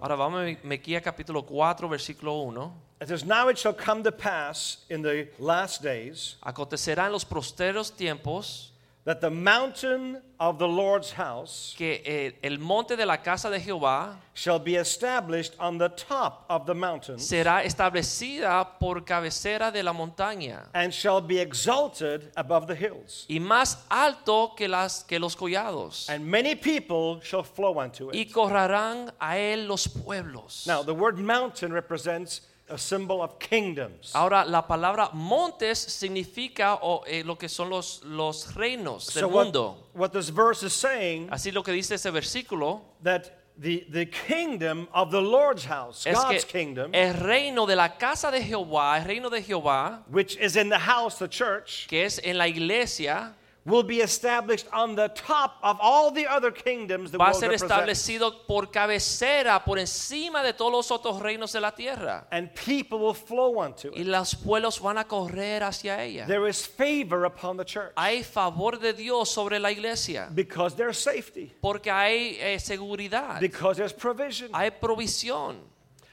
[0.00, 2.72] Ahora vamos a Mequía capítulo 4, versículo 1.
[3.00, 7.24] It says, Now it shall come to pass in the last days Acontecerá en los
[7.24, 8.72] posteros tiempos
[9.04, 13.58] that the mountain of the Lord's house que eh, el monte de la casa de
[13.58, 19.82] Jehová shall be established on the top of the mountain será establecida por cabecera de
[19.82, 23.24] la montaña and shall be exalted above the hills.
[23.28, 26.08] y más alto que, las, que los collados.
[26.10, 30.66] And many people shall flow unto it Y correrán a él los pueblos.
[30.66, 34.12] Now, the word mountain represents a symbol of kingdoms.
[34.14, 39.28] Ahora, la palabra montes significa o, eh, lo que son los, los reinos del So,
[39.28, 39.76] what, mundo.
[39.94, 44.86] what this verse is saying Así lo que dice ese versículo that the, the kingdom
[44.92, 49.04] of the Lord's house, es God's kingdom, el reino de la casa de Jehová, el
[49.04, 53.34] reino de Jehová, which is in the house, the church, que es en la iglesia,
[53.68, 57.40] will be established on the top of all the other kingdoms the va a world
[57.40, 62.26] ser establecido por cabecera, por encima de todos los otros reinos de la tierra.
[62.30, 64.06] And people will flow unto Y it.
[64.06, 66.26] los pueblos van a correr hacia ella.
[66.26, 70.98] There is favor upon the church Hay favor de Dios sobre la iglesia, because there's
[70.98, 74.50] safety, porque hay eh, seguridad, because there's provision.
[74.52, 75.56] hay provisión.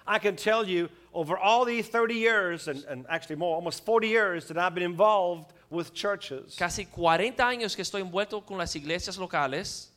[0.08, 4.08] I can tell you over all these 30 years, and, and actually more, almost 40
[4.08, 8.76] years that I've been involved with churches, Casi 40 años que estoy envuelto con las
[8.76, 9.90] iglesias locales,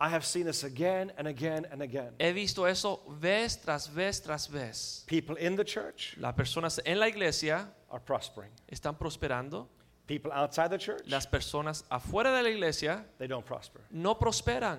[0.00, 2.14] I have seen this again and again and again.
[2.18, 5.04] he visto eso vez tras vez tras vez.
[5.06, 8.50] People in the church Las personas en la iglesia are prospering.
[8.70, 9.68] están prosperando,
[10.06, 13.80] People outside the church, las personas afuera de la iglesia they don't prosper.
[13.90, 14.78] no prosperan.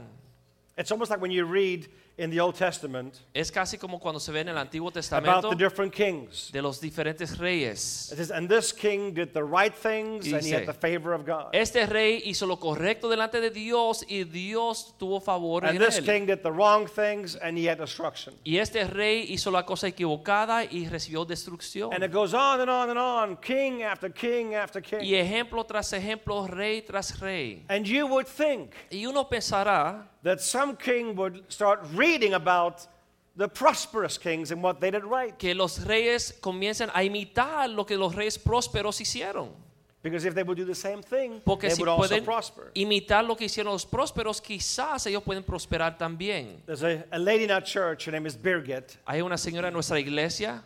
[0.77, 1.87] It's almost like when you read
[2.17, 5.55] in the Old Testament Es casi como cuando se ve en el Antiguo about the
[5.55, 6.49] different kings.
[6.51, 8.09] de los diferentes reyes.
[8.11, 11.13] It says, and this king did the right things Y and he had the favor
[11.13, 11.49] of God.
[11.53, 15.99] Este rey hizo lo correcto delante de Dios y Dios tuvo favor And en this
[15.99, 16.05] él.
[16.05, 18.33] king did the wrong things and he had destruction.
[18.45, 21.93] Y este rey hizo la cosa equivocada y recibió destrucción.
[21.93, 24.99] And it goes on and on and on, king after king after king.
[25.01, 27.63] Y ejemplo tras ejemplo, rey tras rey.
[27.69, 32.87] And you would think Y uno pensará that some king would start reading about
[33.37, 35.37] the prosperous kings and what they did right.
[35.37, 39.49] que los reyes comiencen a imitar lo que los reyes prósperos hicieron.
[40.01, 42.71] Because if they would do the same thing, Porque they si would also pueden prosper.
[42.75, 46.57] imitar lo que hicieron los prósperos, quizás ellos pueden prosperar también.
[46.65, 48.97] There's a, a lady in our church, her name is Birgit.
[49.07, 50.63] Hay una señora en nuestra iglesia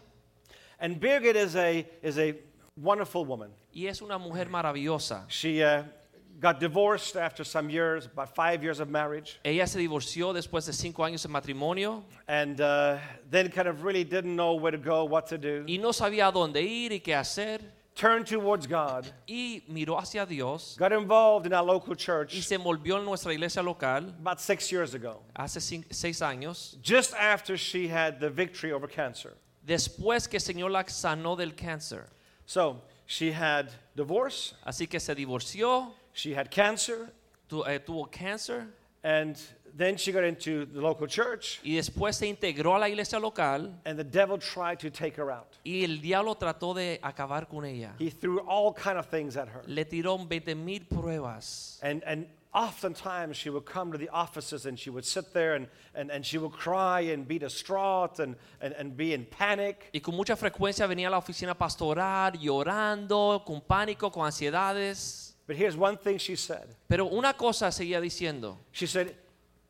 [0.80, 2.34] And Birgit is a, is a
[2.78, 3.50] wonderful woman.
[3.74, 5.26] y es una mujer maravillosa.
[5.28, 5.84] She uh,
[6.39, 9.39] got divorced after some years, about five years of marriage.
[9.44, 12.97] Ella se divorció después de cinco años de matrimonio and uh,
[13.29, 15.66] then kind of really didn't know where to go, what to do.
[15.67, 17.59] y no sabía dónde ir y qué hacer
[17.95, 22.33] Turned towards God, y miró hacia Dios got involved in our local church.
[22.33, 25.59] y se envolvió en nuestra iglesia local about six years ago, hace
[25.91, 29.33] seis años just after she had the victory over cancer.
[29.66, 32.05] después que el Señor la sanó del cáncer.
[32.45, 37.12] So she had divorce, Así que se divorció, she had cancer,
[37.47, 38.68] tu- eh, tuvo cáncer
[39.03, 39.38] and
[39.78, 43.72] then she got into the local church, y después se integró a la iglesia local
[43.86, 45.58] and the devil tried to take her out.
[45.64, 47.94] y el diablo trató de acabar con ella.
[48.00, 49.62] He threw all kind of things at her.
[49.68, 51.80] Le tiró 20 mil pruebas.
[51.81, 55.68] And, and oftentimes she would come to the offices and she would sit there and,
[55.96, 59.90] and, and she would cry and be distraught and, and, and be in panic.
[59.94, 65.36] Y con mucha frecuencia venía a la oficina pastoral llorando, con pánico, con ansiedades.
[65.49, 66.67] But here's one thing she said.
[66.87, 68.57] Pero una cosa seguía diciendo.
[68.71, 69.15] She said,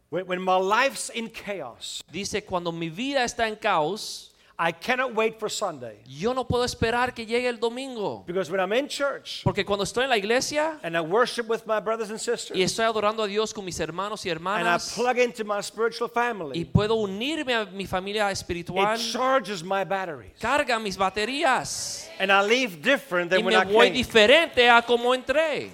[0.10, 4.32] when, when my life's in chaos, Dice, cuando mi vida está en caos,
[4.62, 6.00] I cannot wait for Sunday.
[6.06, 8.26] yo no puedo esperar que llegue el domingo.
[8.28, 11.66] Because when I'm in church Porque cuando estoy en la iglesia and I worship with
[11.66, 14.42] my brothers and y sisters, estoy adorando a Dios con mis hermanos y and I
[14.42, 19.64] hermanas plug into my spiritual y family, puedo unirme a mi familia espiritual, it charges
[19.64, 20.34] my batteries.
[20.42, 23.94] carga mis baterías And I leave different y than when me I voy came.
[23.98, 25.72] diferente a como entré.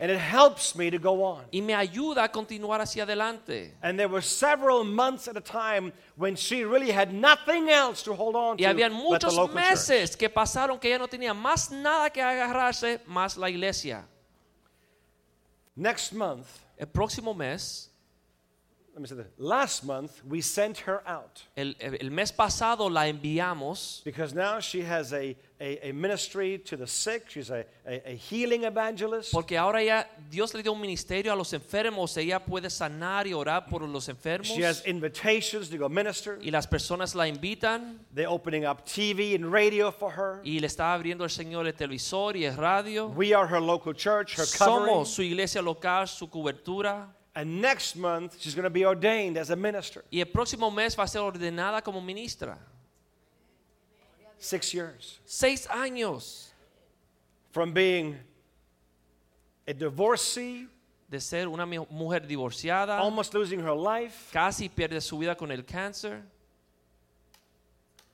[0.00, 1.44] And it helps me to go on.
[1.52, 3.72] Y me ayuda a continuar hacia adelante.
[3.82, 8.14] And there were several months at a time when she really had nothing else to
[8.14, 9.70] hold on Y to habían but the muchos local church.
[9.70, 14.04] meses que pasaron que ella no tenía más nada que agarrarse más la iglesia.
[15.76, 16.46] Next month,
[16.78, 17.88] El próximo mes,
[18.94, 19.26] let me say this.
[19.36, 24.80] Last month, we sent her out el- el mes pasado la enviamos because now she
[24.82, 27.28] has a, a, a ministry to the sick.
[27.28, 29.32] She's a, a, a healing evangelist.
[29.32, 32.16] porque ahora ya Dios le dio un ministerio a los enfermos.
[32.16, 34.48] Ella puede sanar y orar por los enfermos.
[34.48, 36.38] She has invitations to go minister.
[36.40, 40.40] Y las personas la invitan They're opening up TV and radio for her.
[40.44, 43.08] y le está abriendo el Señor el televisor y el radio.
[43.08, 44.88] We are her local church, her covering.
[44.94, 47.08] Somos su iglesia local, su cobertura.
[47.34, 50.04] And next month, she's going to be ordained as a minister.
[50.10, 52.58] Y el próximo mes va a ser ordenada como ministra.
[54.38, 55.18] Six years.
[55.24, 56.48] Seis años.
[57.50, 58.16] From being
[59.66, 60.68] a divorcee,
[61.08, 65.62] de ser una mujer divorciada, almost losing her life, casi pierde su vida con el
[65.64, 66.22] cáncer,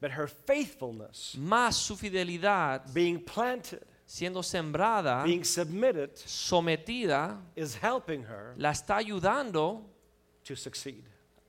[0.00, 2.92] but her faithfulness, más su fidelidad.
[2.92, 9.82] Being planted, siendo sembrada, being submitted, sometida, is helping her la está ayudando
[10.44, 11.04] to succeed.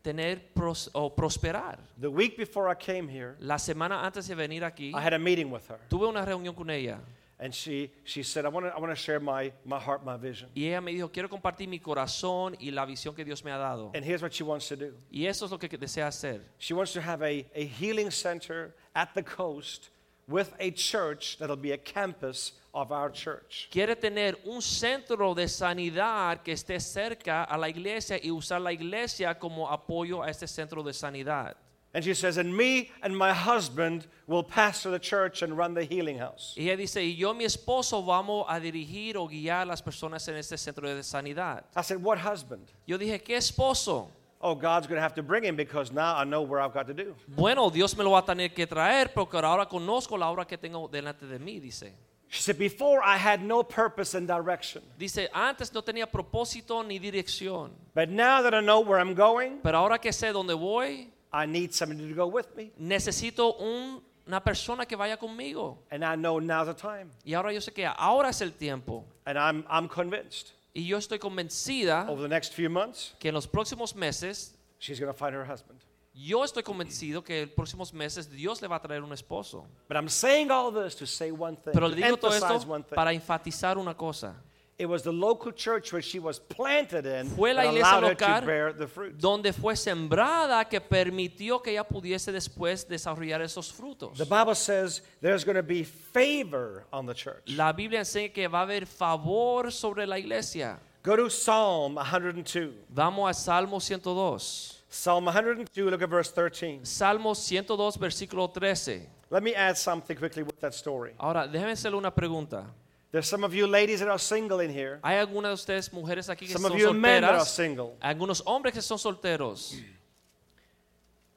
[0.06, 1.80] Tener pros- o prosperar.
[2.00, 5.20] The week before I came here, La semana antes de venir aquí, I had a
[5.20, 5.80] meeting with her.
[5.90, 7.00] tuve una reunión con ella
[7.38, 10.48] And she, she said, I want to I wanna share my, my heart, my vision.
[10.56, 13.58] y ella me dijo, quiero compartir mi corazón y la visión que Dios me ha
[13.58, 13.92] dado.
[13.94, 16.40] And here's what she wants to do Y eso es lo que desea hacer.
[16.60, 19.90] she wants to have a, a healing center at the coast
[20.28, 23.70] with a church that'll be a campus of our church.
[23.72, 28.72] Quiere tener un centro de sanidad que esté cerca a la iglesia y usar la
[28.72, 31.56] iglesia como apoyo a este centro de sanidad.
[31.94, 35.86] And she says, And me and my husband will pastor the church and run the
[35.86, 36.54] healing house.
[36.58, 40.28] Y ella dice, y yo mi esposo vamos a dirigir o guiar a las personas
[40.28, 41.64] en este centro de sanidad.
[41.74, 42.70] I said, What husband?
[42.86, 44.10] Yo dije, ¿qué esposo?
[44.42, 46.88] Oh, God's going to have to bring him because now I know where I've got
[46.88, 47.16] to do.
[47.28, 50.58] Bueno, Dios me lo va a tener que traer porque ahora conozco la obra que
[50.58, 51.94] tengo delante de mí, dice.
[52.28, 54.84] She said, Before I had no purpose and direction.
[55.00, 59.60] Dice, antes no tenía propósito ni dirección, But now that I know where I'm going,
[59.64, 62.72] pero ahora que sé dónde voy, I need somebody to go with me.
[62.78, 65.78] necesito un- una persona que vaya conmigo.
[65.92, 67.10] And I know now's the time.
[67.24, 69.06] Y ahora yo sé que ahora es el tiempo.
[69.26, 73.34] And I'm, I'm convinced Y yo estoy convencida over the next few months, que en
[73.34, 75.80] los próximos meses, she's going to find her husband.
[76.14, 79.66] yo estoy convencido que en los próximos meses Dios le va a traer un esposo.
[79.88, 83.14] But I'm saying all this to say one thing, Pero le digo todo esto para
[83.14, 84.36] enfatizar una cosa.
[84.78, 88.74] It was the local church where she was planted in Fue la iglesia local
[89.18, 94.18] donde fue sembrada que permitió que ella pudiese después desarrollar esos frutos.
[94.18, 97.56] The Bible says there's going to be favor on the church.
[97.56, 100.78] La Biblia enseña que va a haber favor sobre la iglesia.
[101.04, 102.74] Go to Psalm 102.
[102.90, 104.84] Vamos a Salmo 102.
[104.90, 106.84] Psalm 102, look at verse 13.
[106.84, 109.08] Salmo 102, versículo 13.
[109.30, 111.14] Let me add something quickly with that story.
[111.18, 112.66] Ahora, déjenme hacerle una pregunta.
[113.16, 115.00] There's some of you ladies that are single in here.
[115.02, 117.56] ¿Hay alguna de ustedes mujeres aquí que Some son of you men that are solteras?
[117.56, 117.98] single.
[118.02, 119.74] Algunos hombres que son solteros.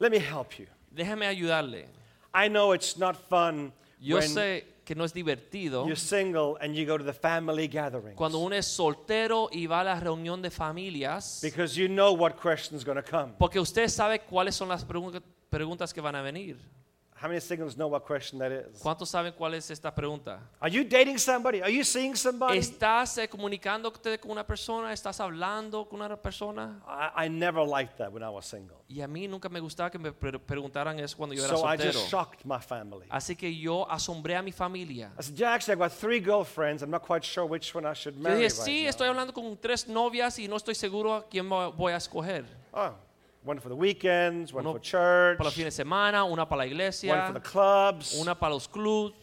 [0.01, 0.67] Let me help you.
[0.93, 1.87] Déjeme ayudarle.
[2.35, 6.75] I know it's not fun Yo when sé que no es divertido you're single and
[6.75, 10.43] you go to the family gatherings cuando uno es soltero y va a la reunión
[10.43, 13.35] de familias because you know what question's going to come.
[13.39, 16.57] porque usted sabe cuáles son las pregun- preguntas que van a venir.
[17.21, 18.81] How many singles know what question that is?
[18.81, 20.39] ¿Cuántos saben cuál es esta pregunta?
[20.61, 21.61] Are you dating somebody?
[21.61, 22.59] Are you seeing somebody?
[22.59, 24.93] ¿Estás eh, comunicándote con una persona?
[24.93, 26.81] ¿Estás hablando con una persona?
[26.87, 28.77] I, I never liked that when I was single.
[28.89, 31.67] Y a mí nunca me gustaba que me pre- preguntaran eso cuando yo era So
[31.67, 33.07] I just shocked my family.
[33.11, 35.11] Así que yo asombré a mi familia.
[35.19, 36.83] I said, yeah, actually, I've got three girlfriends.
[36.83, 38.37] I'm not quite sure which one I should Yo marry.
[38.45, 41.49] dije, right sí, now." estoy hablando con tres novias y no estoy seguro a quién
[41.49, 42.45] vo- voy a escoger.
[42.73, 42.93] Oh,
[43.49, 46.59] one for the weekends, one Uno for church, Para los fines de semana, una para
[46.59, 48.15] la one iglesia, for the clubs.
[48.21, 49.15] una para los clubs.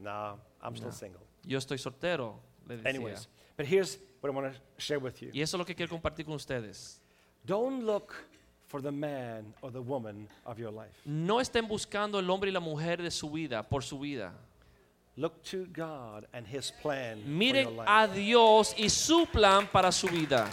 [0.00, 1.20] No, I'm still single.
[1.44, 2.36] Yo estoy soltero,
[2.68, 2.88] le decía.
[2.88, 5.30] Anyways, but here's what I want to share with you.
[5.34, 7.00] Y eso es lo que quiero compartir con ustedes.
[7.44, 8.14] Don't look
[8.66, 10.94] for the man or the woman of your life.
[11.04, 14.32] No estén buscando el hombre y la mujer de su vida, por su vida.
[15.16, 17.86] Look to God and His plan for your Miren life.
[17.88, 20.48] a Dios y su plan para su vida.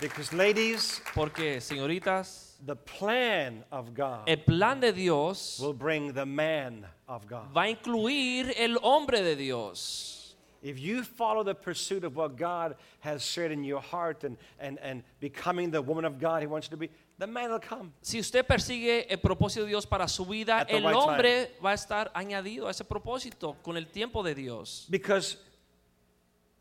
[0.00, 6.26] Because, ladies, Porque, señoritas, the plan of God el plan de Dios will bring the
[6.26, 7.52] man of God.
[7.54, 10.34] va a incluir el hombre de Dios.
[10.60, 14.76] If you follow the pursuit of what God has shared in your heart and, and,
[14.80, 17.92] and becoming the woman of God He wants you to be, the man will come.
[18.02, 21.74] Si usted persigue el propósito de Dios para su vida, el right hombre va a
[21.74, 24.86] estar añadido a ese propósito con el tiempo de Dios.
[24.90, 25.36] Because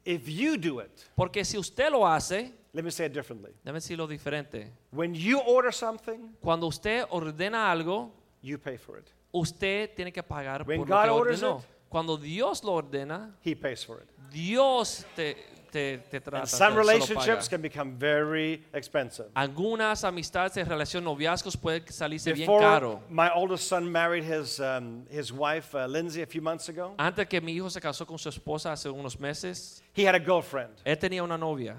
[0.06, 3.52] if you do it, Porque si usted lo hace, let me say it differently.
[3.64, 4.72] déjame decirlo diferente.
[4.92, 8.12] When you order something, Cuando usted ordena algo,
[8.44, 9.08] you pay for it.
[9.32, 11.60] usted tiene que pagar When por God lo que orders ordenó.
[11.60, 14.10] it- Cuando Dios lo ordena, He pays for it.
[14.32, 15.36] Dios te,
[15.72, 17.50] te, te And some te- se lo relationships paga.
[17.50, 19.30] can become very expensive.
[19.34, 23.02] Algunas amistades en relación noviazgos pueden salirse bien Before caro.
[23.10, 27.26] my oldest son married his, um, his wife, uh, Lindsay, a few months ago, Antes
[27.28, 30.72] que mi hijo se casó con su esposa hace unos meses, he had a girlfriend.
[30.86, 31.78] él tenía una novia.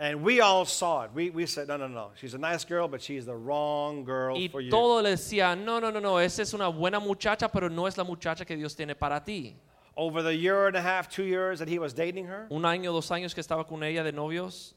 [0.00, 1.10] And we all saw it.
[1.12, 2.10] We, we said, no, no, no.
[2.14, 4.70] She's a nice girl, but she's the wrong girl Y for you.
[4.70, 7.98] todo le decía, no, no, no, no, esa es una buena muchacha, pero no es
[7.98, 9.56] la muchacha que Dios tiene para ti.
[9.96, 12.92] Over the year and a half, two years that he was dating her, Un año,
[12.92, 14.74] dos años que estaba con ella de novios,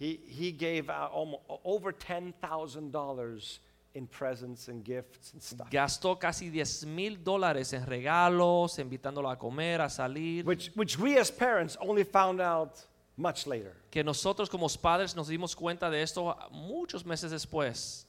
[0.00, 3.58] he, he gave out almost, over $10,000
[3.94, 5.68] in presents and gifts and stuff.
[5.70, 11.18] gastó casi 10 mil dólares en regalos, invitándola a comer, a salir, Which, which we
[11.18, 12.78] as parents only found out
[13.16, 13.74] much later.
[13.90, 18.06] que nosotros como padres nos dimos cuenta de esto muchos meses después.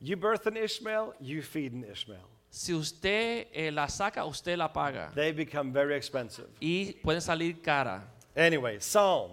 [0.00, 2.28] You birth an Ishmael, you feed an Ishmael.
[2.50, 5.10] Si usted eh, la saca, usted la paga.
[5.14, 6.48] They become very expensive.
[6.60, 8.02] Y pueden salir cara.
[8.36, 9.30] Anyway, Psalm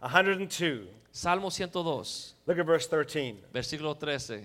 [0.00, 0.88] 102.
[1.12, 3.38] Salmo 102, Look at verse 13.
[3.52, 4.44] versículo 13.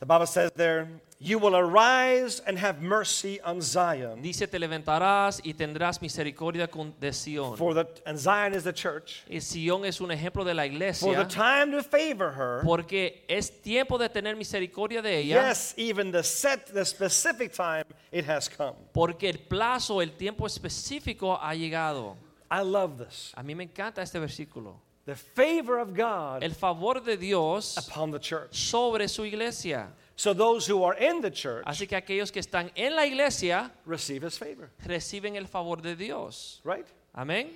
[0.00, 0.88] The Bible says there,
[1.20, 4.22] You will arise and have mercy on Zion.
[4.22, 7.56] Dice, te levantarás y tendrás misericordia con- de Sión.
[7.56, 9.24] For the, and Zion is the church.
[9.28, 11.12] Y Sión es un ejemplo de la iglesia.
[11.12, 12.60] For the time to favor her.
[12.64, 15.48] Porque es tiempo de tener misericordia de ella.
[15.48, 18.76] Yes, even the set, the specific time, it has come.
[18.92, 22.16] Porque el plazo, el tiempo específico ha llegado.
[22.48, 23.32] I love this.
[23.34, 24.76] A mí me encanta este versículo.
[25.08, 28.54] The favor of God El favor de Dios upon the church.
[28.54, 29.88] sobre su iglesia.
[30.16, 33.70] So those who are in the church Así que aquellos que están en la iglesia
[33.86, 36.60] receive his favor, reciben el favor de Dios.
[36.62, 36.86] right?
[37.14, 37.46] Amén.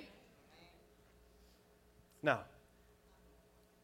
[2.23, 2.39] Now,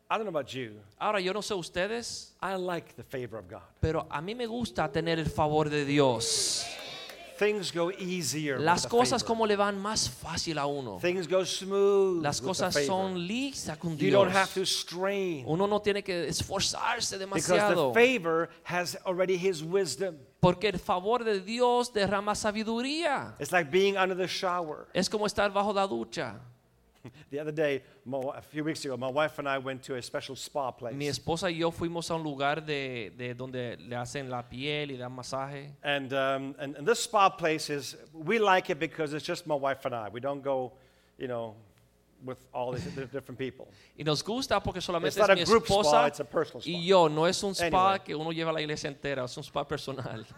[0.09, 0.71] I don't know about you.
[0.99, 3.61] Ahora, yo no sé ustedes, I like the favor of God.
[3.79, 6.65] pero a mí me gusta tener el favor de Dios.
[8.59, 10.99] Las cosas como le van más fácil a uno.
[11.01, 12.21] Things go smooth.
[12.21, 14.35] Las cosas son lisas con You don't Dios.
[14.37, 17.93] have to strain Uno no tiene que esforzarse demasiado.
[17.93, 20.15] the favor has already His wisdom.
[20.39, 23.35] Porque el favor de Dios derrama sabiduría.
[23.39, 24.87] It's like being under the shower.
[24.93, 26.39] Es como estar bajo la ducha.
[27.31, 30.35] The other day, a few weeks ago, my wife and I went to a special
[30.35, 30.93] spa place.
[30.95, 34.91] Mi esposa y yo fuimos a un lugar de, de donde le hacen la piel
[34.91, 35.69] y dan masaje.
[35.83, 39.55] And, um, and, and this spa place is, we like it because it's just my
[39.55, 40.09] wife and I.
[40.09, 40.73] We don't go,
[41.17, 41.55] you know,
[42.25, 43.69] with all these di- different people.
[43.97, 46.25] Y nos gusta porque solamente It's not es mi a group spa, esposa it's a
[46.25, 46.69] personal spa.
[46.69, 47.07] y yo.
[47.07, 47.99] No es un spa Anyway.
[48.05, 50.25] que uno lleva a la iglesia entera, es un spa personal.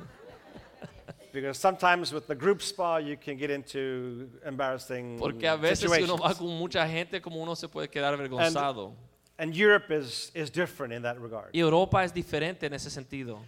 [1.32, 6.04] Because sometimes with the group spa, you can get into embarrassing Porque a veces si
[6.04, 8.94] uno va con mucha gente, como uno se puede quedar avergonzado.
[9.38, 11.50] And Europe is, is different in that regard.
[11.54, 13.40] Y Europa es diferente en ese sentido.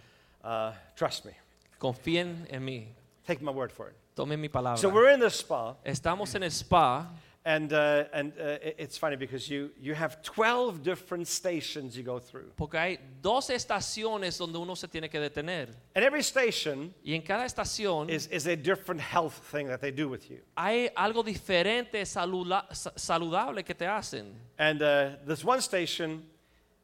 [0.42, 1.32] Uh, trust me.
[1.78, 2.86] Confíen en mí.
[3.26, 3.94] Take my word for it.
[4.16, 4.78] Tomen mi palabra.
[4.78, 7.10] So we're in the spa, Estamos en el spa
[7.46, 12.18] and, uh, and uh, it's funny because you, you have 12 different stations you go
[12.18, 12.50] through.
[12.56, 15.68] porque hay dos estaciones donde uno se tiene que detener.
[15.94, 19.90] And every station Y en cada estación is, is a different health thing that they
[19.90, 20.38] do with you.
[20.56, 24.32] hay algo diferente, salula- sa- saludable que te hacen.
[24.58, 26.22] And uh, this one station,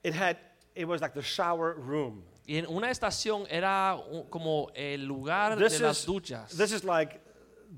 [0.04, 0.36] it had,
[0.74, 2.22] it was like the shower room.
[2.46, 3.96] Y en una estación era
[4.28, 6.50] como el lugar This de las is, duchas.
[6.56, 7.20] this is like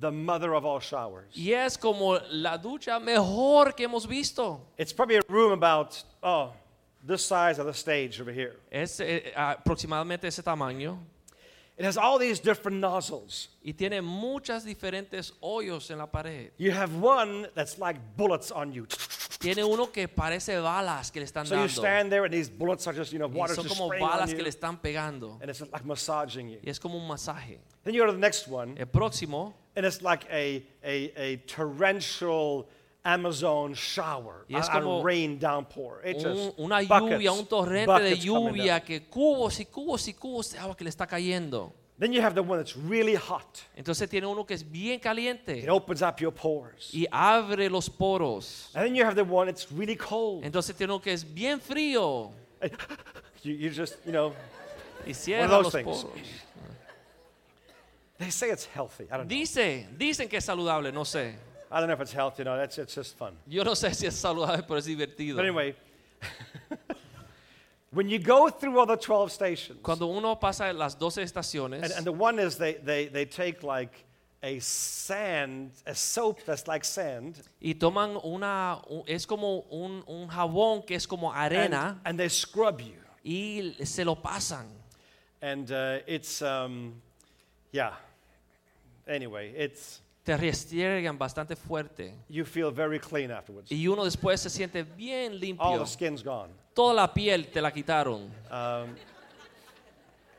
[0.00, 1.34] the mother of all showers.
[1.37, 4.61] y es como la ducha mejor que hemos visto.
[4.78, 6.52] It's probably a room about, oh,
[7.04, 8.56] this size of the stage over here.
[8.70, 10.99] Es eh, aproximadamente ese tamaño.
[11.78, 13.49] It has all these different nozzles.
[13.64, 16.50] Y tiene muchas diferentes hoyos en la pared.
[16.58, 18.87] You have one that's like bullets on you.
[19.40, 21.72] Tiene uno que parece balas que le están So you dando.
[21.80, 24.04] stand there and these bullets are just, you know, Y water's son just como spraying
[24.04, 25.40] on balas que le están pegando.
[25.40, 26.58] And it's like massaging you.
[26.62, 27.58] Y es como un masaje.
[27.82, 31.36] Then you go to the next one, El próximo and it's like a, a, a
[31.46, 32.68] torrential
[33.04, 34.44] Amazon shower.
[34.48, 36.00] Y es a- a rain downpour.
[36.04, 40.52] It un- just una buckets, un torrente de lluvia que cubos y cubos y cubos
[40.52, 41.72] de agua que le está cayendo.
[41.98, 43.60] Then you have the one that's really hot.
[43.76, 45.58] Entonces tiene uno que es bien caliente.
[45.58, 46.90] It opens up your pores.
[46.92, 48.70] y abre los poros.
[48.74, 50.44] And then you have the one that's really cold.
[50.44, 52.30] Entonces tiene uno que es bien frío
[53.44, 54.32] You, you just, you know,
[55.06, 56.04] y cierra those los things.
[56.04, 56.12] poros.
[58.22, 59.04] They say it's healthy.
[59.10, 59.36] I don't know.
[59.36, 61.34] Dice, dicen que es saludable, no sé.
[61.70, 62.44] I don't know if it's healthy.
[62.44, 63.32] No, that's it's just fun.
[63.46, 65.36] Yo no sé si es saludable, pero es divertido.
[65.36, 65.74] But anyway,
[67.90, 71.92] when you go through all the 12 stations, Cuando uno pasa las 12 estaciones, and,
[71.92, 74.04] and the one is they, they, they take like
[74.42, 80.28] a sand, a soap that's like sand, y toman una, un- es como un, un
[80.28, 82.94] jabón que es como arena and, and they scrub you.
[83.24, 84.66] y se lo pasan.
[85.40, 86.94] And uh, it's, um,
[87.72, 87.92] yeah.
[89.06, 92.14] Anyway, it's, te restregan bastante fuerte.
[92.28, 93.71] you feel very clean afterwards.
[93.71, 95.78] Y uno después se siente bien All limpio.
[95.80, 96.50] the skin's gone.
[96.75, 98.30] Toda la piel te la quitaron.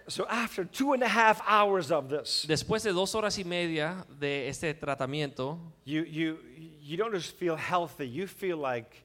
[0.07, 4.05] So after two and a half hours of this, Después de dos horas y media
[4.19, 6.39] de este tratamiento, you, you,
[6.81, 9.01] you don't just feel healthy, you feel like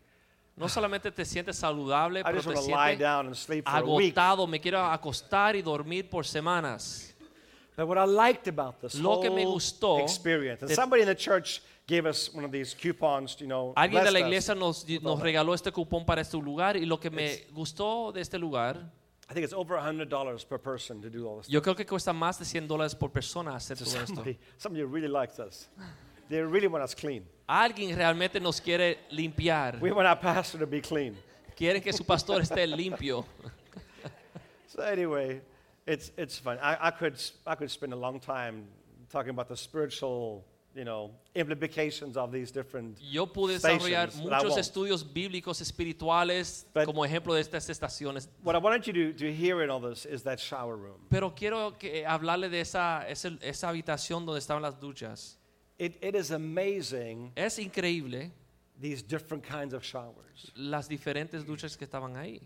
[0.56, 4.48] no solamente te sientes saludable, I pero just te want to lie sientes agotado.
[4.48, 7.07] Me quiero acostar y dormir por semanas.
[7.78, 11.06] But what I liked about this Lo que me gustó experience, and de- somebody in
[11.06, 14.84] the church gave us one of these coupons, you know, Alguien de la iglesia nos,
[15.00, 18.90] nos regaló este cupón para este lugar y lo que me gustó de este lugar,
[19.30, 21.46] I think it's over $100 per person to do all this.
[21.48, 24.06] yo creo que cuesta más de 100 dólares por persona hacer So todo esto.
[24.16, 25.68] somebody, somebody really likes us.
[26.28, 27.24] They really want us clean.
[27.46, 31.16] Alguien realmente nos quiere limpiar, We want our pastor to be clean.
[31.56, 33.24] quiere que su pastor esté limpio.
[34.66, 35.40] So anyway,
[35.88, 36.58] it's it's fun.
[36.62, 37.16] I, I could
[37.46, 38.66] I could spend a long time
[39.10, 42.98] talking about the spiritual, you know, implications of these different.
[43.00, 47.68] Yo pude desarrollar stations, but I muchos estudios bíblicos espirituales But- como ejemplo de estas
[47.70, 51.00] estaciones, What I wanted you to, to hear in all this is that shower room.
[51.10, 55.38] pero quiero que, eh, hablarle de esa, esa, esa habitación donde estaban las duchas.
[55.78, 58.30] It, it is amazing Es increíble
[58.80, 60.52] these different kinds of showers.
[60.54, 62.40] las diferentes duchas que estaban ahí.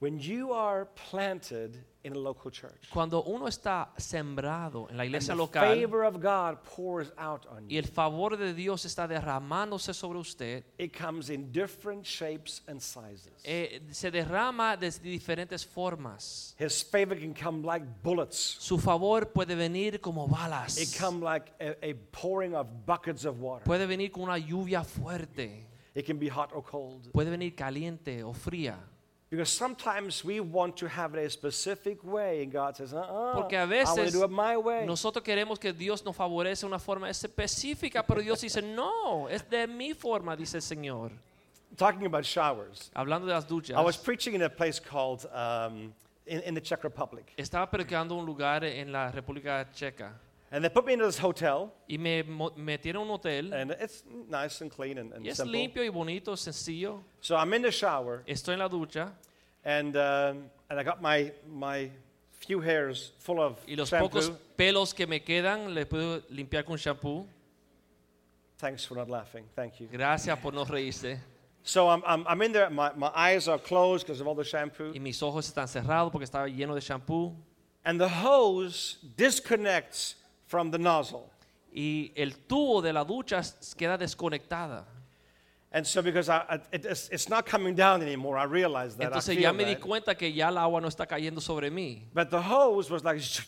[0.00, 5.08] When you are planted in a local church, Cuando uno está sembrado en la and
[5.10, 8.86] iglesia the local favor of God pours out on y you, el favor de Dios
[8.86, 13.30] está derramándose sobre usted, it comes in different shapes and sizes.
[13.44, 16.54] eh, se derrama de diferentes formas.
[16.58, 18.56] His favor can come like bullets.
[18.58, 23.38] Su favor puede venir como balas, It come like a, a pouring of buckets of
[23.38, 23.64] water.
[23.64, 25.66] Puede venir con una lluvia fuerte.
[25.94, 27.12] It can be hot or cold.
[27.12, 28.78] Puede venir caliente o fría.
[29.30, 33.52] Because sometimes we want to have it a specific way, and God says, uh-uh, Porque
[33.52, 34.84] a I want to veces do it my way.
[34.84, 39.48] nosotros queremos que Dios nos favorece de una forma específica, pero Dios dice, no, es
[39.48, 41.12] de mi forma, dice el Señor.
[41.76, 43.76] Talking about showers, Hablando de las duchas.
[43.76, 45.94] I was preaching in a place called um,
[46.26, 50.12] in, in the Czech Republic, Estaba predicando un lugar en la República Checa
[50.52, 54.60] and they put me into this hotel, y me metieron un hotel and it's nice
[54.60, 55.52] and clean and, and y es simple.
[55.52, 57.02] limpio y bonito, sencillo.
[57.20, 59.12] So I'm in the shower, Estoy en la ducha
[59.64, 61.90] and um, and I got my my
[62.32, 64.08] few hairs full of y los shampoo.
[64.08, 67.26] pocos pelos que me quedan le puedo limpiar con shampoo.
[68.58, 69.44] Thanks for not laughing.
[69.54, 69.88] Thank you.
[69.90, 71.18] Gracias por no reírse.
[71.62, 72.70] So I'm, I'm, I'm in there.
[72.70, 74.92] My, my eyes are closed because of all the shampoo.
[74.94, 77.34] Y mis ojos están cerrados porque estaba lleno de shampoo.
[77.84, 80.16] And the hose disconnects
[80.50, 81.30] from the nozzle.
[81.72, 83.40] Y el tubo de la ducha
[83.76, 84.84] queda desconectada.
[85.72, 89.04] And so because I, I, it, it's, it's not coming down anymore, I realized that.
[89.04, 89.80] I Entonces feel ya me di that.
[89.80, 92.02] cuenta que ya el agua no está cayendo sobre mí.
[92.12, 93.42] But the hose was like just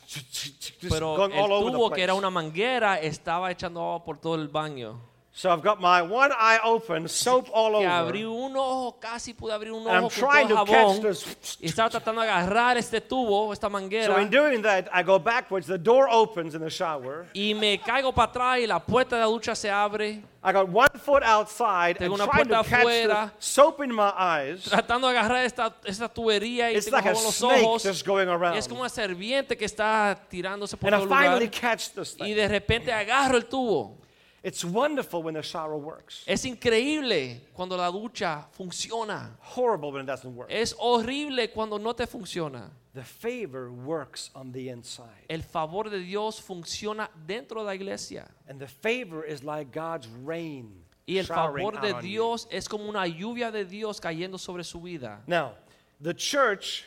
[0.88, 1.96] Pero going el all over the tubo place.
[1.96, 5.00] que era una manguera estaba echando agua por todo el baño.
[5.34, 7.88] So I've got my one eye open, soap all over.
[7.88, 11.00] abrí un ojo, casi pude abrir un ojo con trying todo to catch jabón.
[11.00, 11.56] this.
[11.58, 14.20] Y estaba tratando de agarrar este tubo, esta So manguera.
[14.20, 15.66] in doing that, I go backwards.
[15.66, 17.28] The door opens in the shower.
[17.32, 20.22] Y me caigo para atrás y la puerta de la ducha se abre.
[20.44, 24.64] I got one foot outside Tengo and trying to catch the soap in my eyes.
[24.64, 27.84] Tratando de agarrar esta, esta tubería y It's tengo like a los snake ojos.
[27.84, 28.58] just going Y around.
[28.58, 31.22] es como una serviente que está tirándose por And I todo lugar.
[31.24, 32.34] finally catch this Y thing.
[32.36, 33.96] de repente agarro el tubo.
[34.42, 36.24] It's wonderful when the shower works.
[36.26, 39.36] Es increíble cuando la ducha funciona.
[39.38, 40.50] Horrible when it doesn't work.
[40.50, 42.70] Es horrible cuando no te funciona.
[42.92, 45.26] The favor works on the inside.
[45.30, 48.28] El favor de Dios funciona dentro de la iglesia.
[48.48, 50.84] And the favor is like God's rain.
[51.06, 52.10] Y el favor de out on you.
[52.10, 55.20] Dios es como una lluvia de Dios cayendo sobre su vida.
[55.28, 55.52] Now,
[56.00, 56.84] the church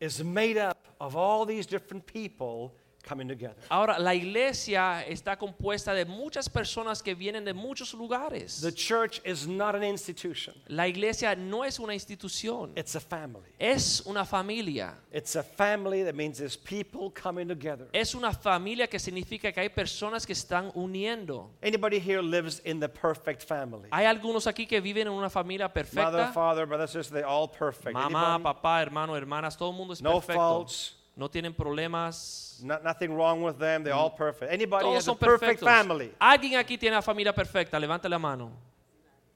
[0.00, 2.74] is made up of all these different people
[3.06, 3.54] coming together.
[3.70, 8.60] Ahora, la iglesia está compuesta de muchas personas que vienen de muchos The lugares.
[8.74, 13.44] church is not an institution, La iglesia no es una institución, it's a family.
[13.58, 14.94] es una familia.
[15.12, 17.86] It's a family that means there's people coming together.
[17.92, 21.50] Es una familia que significa que hay personas que están uniendo.
[21.62, 23.88] Anybody here lives in the perfect family?
[23.92, 26.32] Hay algunos aquí que viven en una familia Mother, perfecta.
[26.32, 27.94] father, brother, sister, they're all perfect.
[27.94, 28.42] Mamá, Anybody?
[28.42, 30.34] papá, hermano, hermanas, todo el mundo es No perfecto.
[30.40, 32.60] faults, No tienen problemas.
[32.62, 34.52] no- nothing wrong with them, they're all perfect.
[34.52, 35.68] Anybody Todos has a son perfect perfectos.
[35.68, 36.12] family?
[36.20, 37.80] ¿Alguien aquí tiene la familia perfecta?
[37.80, 38.52] Levante la mano.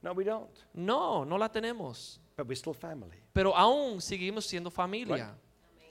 [0.02, 0.50] No, we don't.
[0.74, 2.18] No, no la tenemos.
[2.36, 3.16] But we're still family.
[3.32, 5.34] Pero aún seguimos siendo familia.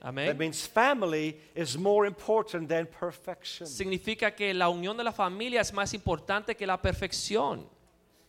[0.00, 0.38] That Amén.
[0.38, 3.66] means family is more important than perfection.
[3.68, 7.66] Significa que la unión de la familia es más importante que la perfección.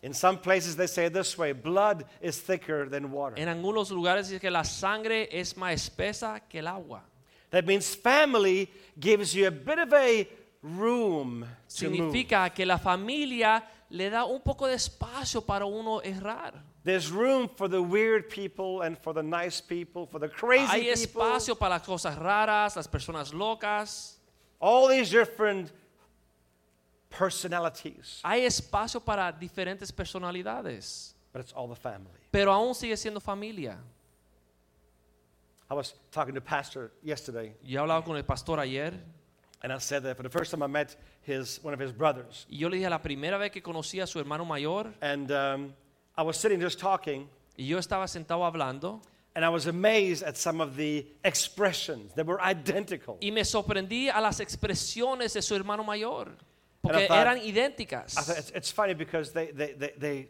[0.03, 3.39] In some places they say it this way blood is thicker than water.
[3.39, 7.03] En algunos lugares dice que la sangre es más espesa que el agua.
[7.51, 10.27] That means family gives you a bit of a
[10.63, 11.45] room
[11.77, 12.11] to move.
[12.13, 16.53] significa que la familia le da un poco de espacio para uno errar.
[16.83, 20.83] There's room for the weird people and for the nice people, for the crazy Hay
[20.95, 21.21] people.
[21.21, 24.17] espacio para las cosas raras, las personas locas.
[24.59, 25.71] All these different
[27.09, 28.19] personalities.
[28.23, 32.19] Hay espacio para diferentes personalidades, But it's all the family.
[32.31, 33.77] pero aún sigue siendo familia.
[35.71, 38.91] I was talking to Pastor yesterday, Yo he hablado con el pastor ayer.
[39.63, 42.45] And I said that for the first time I met his, one of his brothers.
[42.49, 44.93] y yo le dije la primera vez que conocí a su hermano mayor.
[45.01, 45.73] And um,
[46.17, 49.01] I was sitting just talking, y yo estaba sentado hablando.
[49.33, 53.17] And I was amazed at some of the expressions that were identical.
[53.21, 56.35] y me sorprendí a las expresiones de su hermano mayor
[56.81, 60.27] porque thought- eran I thought it's, it's funny because they, they, they, they,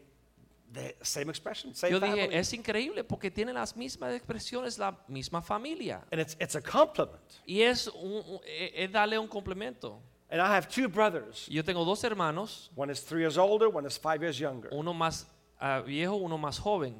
[0.72, 2.34] they same expression, same Yo dije, family.
[2.36, 6.02] es increíble porque tienen las mismas expresiones, la misma familia.
[6.10, 7.20] and it's, it's a compliment.
[7.46, 10.00] Y es, un- es es darle un complemento.
[10.30, 11.46] And I have two brothers.
[11.48, 14.70] Yo tengo dos hermanos, One is three years older, one is five years younger.
[14.72, 15.26] uno más
[15.60, 16.94] ah, viejo, uno más joven.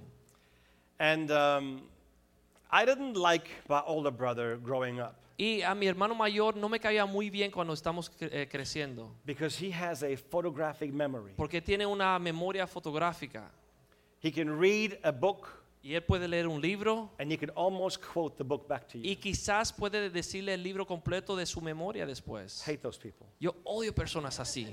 [0.98, 1.82] And um,
[2.70, 6.78] I didn't like my older brother growing up Y a mi hermano mayor no me
[6.78, 11.32] caía muy bien cuando estamos cre- eh, creciendo, because he has a photographic memory.
[11.36, 13.50] porque tiene una memoria fotográfica.
[14.22, 15.48] He can read a book
[15.84, 18.98] Y él puede leer un libro and he can almost quote the book back to
[18.98, 19.04] you.
[19.04, 22.62] y quizás puede decirle el libro completo de su memoria después.
[22.66, 24.68] Hate those people, Yo odio personas así,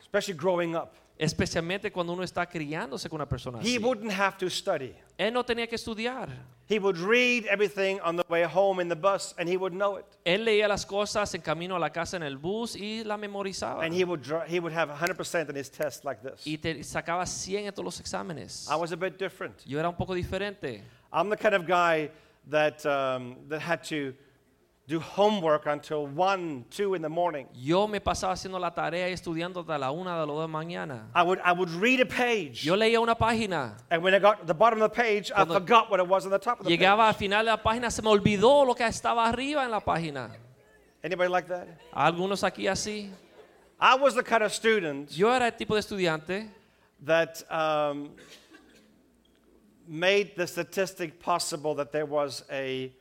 [0.00, 0.94] especially growing up.
[1.18, 3.78] Especialmente cuando uno está criándose con una persona He así.
[3.78, 4.94] wouldn't have to study.
[5.18, 6.28] Él no tenía que estudiar.
[6.68, 9.98] He would read everything on the way home in the bus and he would know
[9.98, 10.04] it.
[10.24, 13.84] Él leía las cosas en camino a la casa en el bus y la memorizaba.
[13.84, 16.44] And he would, he would have 100% in his test like this.
[16.46, 18.68] Y te sacaba 100 en todos los exámenes.
[18.70, 19.64] I was a bit different.
[19.64, 20.82] Yo era un poco diferente.
[21.12, 22.10] I'm the kind of guy
[22.50, 24.12] that, um, that had to
[24.88, 27.48] do homework until 1, 2 in the morning.
[27.52, 30.46] Yo me pasaba haciendo la tarea y estudiando hasta la una de las dos la
[30.46, 31.08] mañana.
[31.12, 32.64] I would, I would read a page.
[32.64, 33.76] Yo leía una página.
[33.90, 36.24] And when I got to the bottom of the page, I forgot what it was
[36.24, 37.18] on the top of the Llegaba al page.
[37.18, 40.30] final de la página, se me olvidó lo que estaba arriba en la página.
[41.02, 41.66] Anybody like that?
[41.92, 43.10] Algunos aquí así.
[43.80, 46.48] I was the kind of student Yo era el tipo de estudiante
[47.04, 48.10] that um,
[49.86, 52.92] made the statistic possible that there was a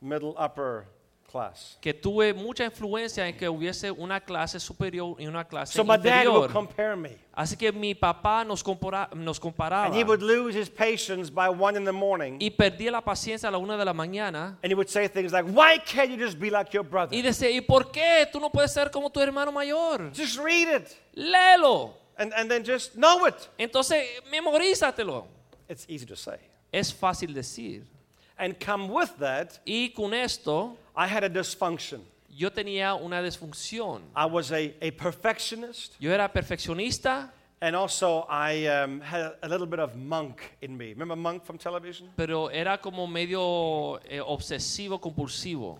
[0.00, 0.86] middle upper
[1.32, 1.78] class.
[1.80, 5.96] que tuve mucha influencia en que hubiese una clase superior y una clase So my
[5.96, 7.16] dad would compare me.
[7.34, 11.48] Así que mi papá nos, compara- nos comparaba And he would lose his patience by
[11.48, 12.36] 1 in the morning.
[12.38, 15.32] y perdía la paciencia a la una de la mañana And he would say things
[15.32, 17.16] like, Why can't you just be like your brother?
[17.16, 20.12] y decía, ¿y por qué tú no puedes ser como tu hermano mayor?
[20.14, 21.94] Just read it Léelo.
[22.18, 23.34] and, and then just know it.
[23.58, 25.26] Entonces, memorízatelo.
[25.68, 26.36] It's easy to say.
[26.70, 27.84] Es fácil decir.
[28.42, 32.00] And come with that, Y con esto, I had a dysfunction.
[32.28, 34.00] yo tenía una disfunción.
[34.16, 39.66] I was a, a perfectionist, Yo era perfeccionista, and also I um, had a little
[39.66, 40.88] bit of monk in me.
[40.88, 42.08] Remember Monk from television?
[42.16, 45.78] pero era como medio eh, obsesivo, compulsivo.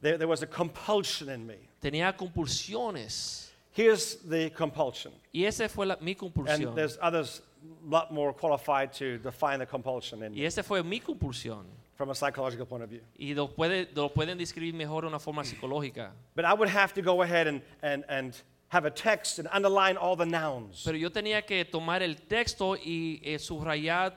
[0.00, 1.58] There, there was a compulsion in me.
[1.80, 3.50] Tenía compulsiones.
[3.70, 5.12] Here's the compulsion.
[5.32, 6.16] Y esa fue la- mi
[6.48, 10.64] And there's others a lot more qualified to define the compulsion in Y me esa
[10.64, 11.64] fue mi compulsión.
[12.00, 13.02] From a psychological point of view.
[13.18, 16.12] Y lo, puede, lo pueden describir mejor de una forma psicológica.
[16.34, 18.34] But I would have to go ahead and, and, and
[18.68, 20.82] have a text and underline all the nouns.
[20.82, 24.14] Pero yo tenía que tomar el texto y eh, subrayar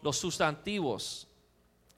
[0.00, 1.26] los sustantivos.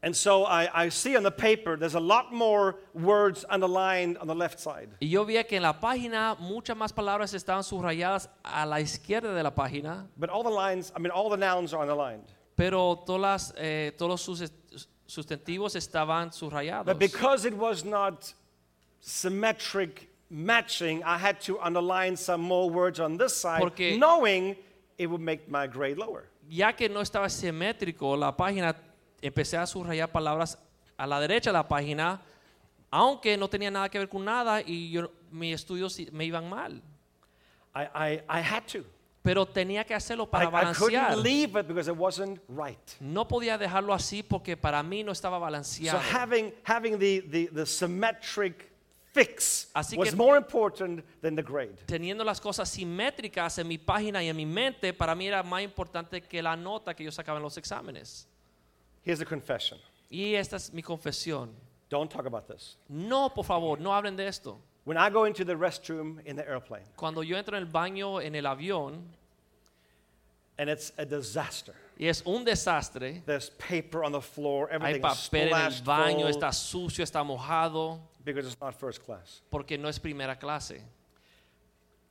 [0.03, 4.27] And so I, I see on the paper there's a lot more words underlined on
[4.27, 4.89] the left side.
[5.03, 9.35] Y yo vi que en la página muchas más palabras estaban subrayadas a la izquierda
[9.35, 12.33] de la página, But all the lines, I mean, all the nouns are underlined.
[12.59, 16.87] Pero todas las, eh, todos los sus- sustantivos estaban subrayados.
[16.87, 18.35] But because it was not
[19.01, 24.57] symmetric matching, I had to underline some more words on this side, Porque- knowing
[24.99, 26.25] it would make my grade lower.
[26.49, 28.75] Ya que no estaba simétrico la página,
[29.23, 30.59] empecé a subrayar palabras
[30.97, 32.21] a la derecha de la página,
[32.91, 36.83] aunque no tenía nada que ver con nada y yo, mis estudios me iban mal.
[37.75, 38.85] I, I, I had to.
[39.23, 41.09] Pero tenía que hacerlo para balancear.
[41.11, 42.79] couldn't leave it because it wasn't right.
[43.01, 45.99] No podía dejarlo así porque para mí no estaba balanceado.
[46.13, 48.71] having, having the, the, the symmetric
[49.13, 51.77] fix Así que- more important than the grade.
[51.87, 55.63] Teniendo las cosas simétricas en mi página y en mi mente, para mí era más
[55.63, 58.29] importante que la nota que yo sacaba en los exámenes.
[59.05, 59.79] Here's the confession.
[60.11, 61.51] Y esta es mi confesión.
[61.91, 62.77] Don't talk about this.
[62.89, 64.61] No, por favor, no hablen de esto.
[64.89, 68.25] When I go into the restroom in the airplane Cuando yo entro en el baño
[68.25, 69.03] en el avión
[70.57, 75.05] and it's a disaster, y es un desastre, there's paper on the floor, hay everything
[75.05, 79.05] is papel en el splashed baño, full, está sucio, está mojado, because it's not first
[79.05, 79.43] class.
[79.51, 80.81] porque no es primera clase.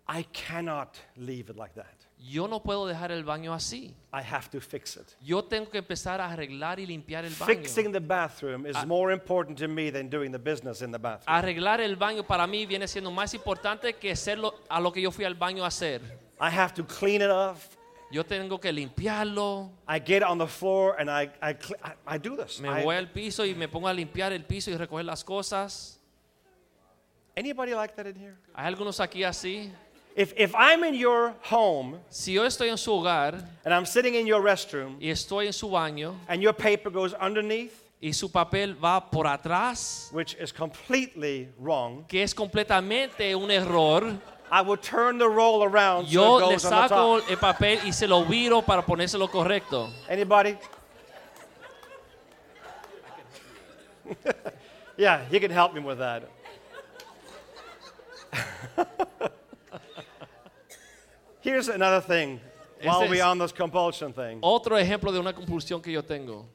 [0.07, 1.96] I cannot leave it like that.
[2.19, 3.93] Yo no puedo dejar el baño así.
[4.11, 5.07] I have to fix it.
[5.21, 7.45] Yo tengo que empezar a arreglar y limpiar el baño.
[7.45, 11.27] Fixing the bathroom is more important to me than doing the business in the bathroom.
[11.27, 15.11] Arreglar el baño para mí viene siendo más importante que hacerlo a lo que yo
[15.11, 16.01] fui al baño a hacer.
[16.41, 17.57] I have to clean it up.
[18.11, 19.71] Yo tengo que limpiarlo.
[19.87, 22.59] I get on the floor and I, I, I, I do this.
[22.59, 25.23] Me I- voy al piso y me pongo a limpiar el piso y recoger las
[25.23, 25.99] cosas.
[27.37, 28.35] anybody like that in here?
[28.55, 29.71] Hay algunos aquí así.
[30.17, 34.15] If, if I'm in your home Si yo estoy en su hogar and I'm sitting
[34.15, 38.29] in your restroom y estoy en su baño and your paper goes underneath, y su
[38.29, 44.11] papel va por atrás, which is completely wrong, que es completamente un error,
[44.51, 47.37] I will turn the roll around yo so le it goes on the saco el
[47.37, 49.87] papel y se lo viro para ponérselo correcto.
[50.09, 50.57] Anybody?
[54.97, 56.23] yeah, you can help me with that.
[61.47, 62.41] Here's another thing
[62.83, 64.39] while we're on this compulsion thing.
[64.41, 66.45] Otro ejemplo de una compulsión que yo tengo.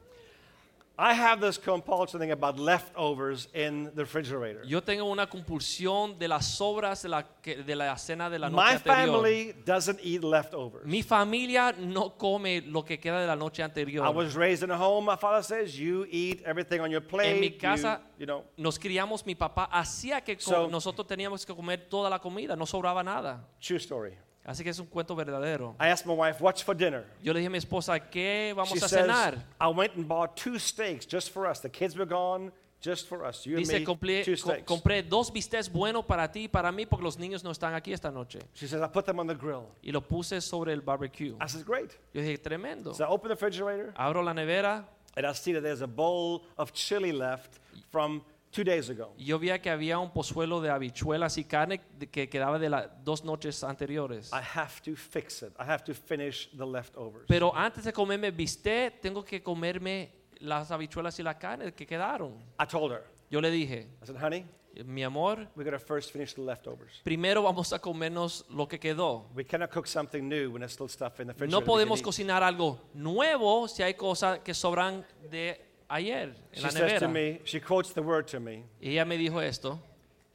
[0.98, 4.62] I have this compulsion thing about leftovers in the refrigerator.
[4.66, 8.62] Yo tengo una compulsión de las sobras de la, de la cena de la noche
[8.62, 9.06] My anterior.
[9.06, 10.84] family doesn't eat leftovers.
[10.84, 14.04] Mi familia no come lo que queda de la noche anterior.
[14.04, 17.40] I was raised in a home, my father says, you eat everything on your plate.
[17.40, 18.44] mi you- casa- you, know.
[18.58, 22.66] Nos criamos, mi papá hacía que So- nosotros teníamos que comer toda la comida, no
[22.66, 23.40] sobraba nada.
[23.58, 24.12] True story.
[24.44, 25.76] Así que es un cuento verdadero.
[25.78, 27.04] I asked my wife, what's for dinner?
[27.22, 29.38] Yo le dije a mi esposa, ¿qué vamos She a says, cenar?
[29.60, 31.60] I went and bought two steaks just for us.
[31.60, 32.50] The kids were gone,
[32.80, 33.46] just for us.
[33.46, 34.64] You and Dice, me, compré, two steaks.
[34.66, 37.92] compré dos bistecs buenos para ti y para mí porque los niños no están aquí
[37.92, 38.40] esta noche.
[38.54, 39.68] She says, I put them on the grill.
[39.80, 41.36] Y lo puse sobre el barbecue.
[41.40, 41.96] I said, great.
[42.12, 42.94] Yo dije, tremendo.
[42.94, 44.84] So I open the refrigerator Abro la nevera
[45.16, 47.60] and I see that there's a bowl of chili left
[47.92, 48.22] from
[48.52, 49.14] two days ago.
[49.16, 53.24] yo vi que había un pozuelo de habichuelas y carne que quedaba de las dos
[53.24, 54.30] noches anteriores.
[54.32, 55.52] I have to fix it.
[55.58, 57.26] I have to finish the leftovers.
[57.26, 62.38] Pero antes de comerme bistec, tengo que comerme las habichuelas y la carne que quedaron.
[62.60, 64.44] I told her, Yo le dije, I said, honey,
[64.84, 67.00] mi amor, we got to first finish the leftovers.
[67.02, 69.26] primero vamos a comernos lo que quedó.
[69.34, 71.46] We cannot cook something new when there's still stuff in the.
[71.46, 76.70] No podemos cocinar algo nuevo si hay cosas que sobran de ayer en She la
[76.70, 77.12] says to nevera.
[77.12, 79.78] me, she quotes the word to me, Y ella me dijo esto,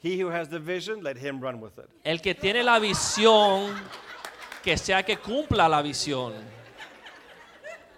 [0.04, 1.89] he who has the vision, let him run with it.
[2.04, 3.74] el que tiene la visión,
[4.63, 6.34] que sea que cumpla la visión.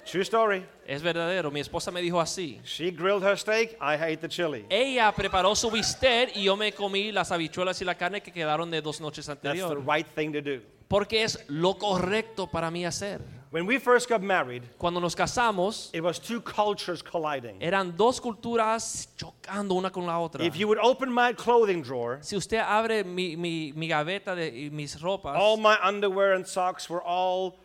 [0.06, 0.66] True story.
[0.88, 2.60] Es verdadero, mi esposa me dijo así.
[2.66, 4.66] She grilled her steak, I ate the chili.
[4.68, 8.72] Ella preparó su bistec y yo me comí las habichuelas y la carne que quedaron
[8.72, 9.86] de dos noches That's the anteriores.
[9.86, 10.62] right thing to do.
[10.88, 13.22] Porque es lo correcto para mí hacer.
[13.52, 17.60] When we first got married, Cuando nos casamos, it was two cultures colliding.
[17.62, 20.44] eran dos culturas chocando una con la otra.
[20.46, 24.50] If you would open my clothing drawer, Si usted abre mi, mi, mi gaveta de
[24.66, 27.56] y mis ropas, all my underwear and socks were all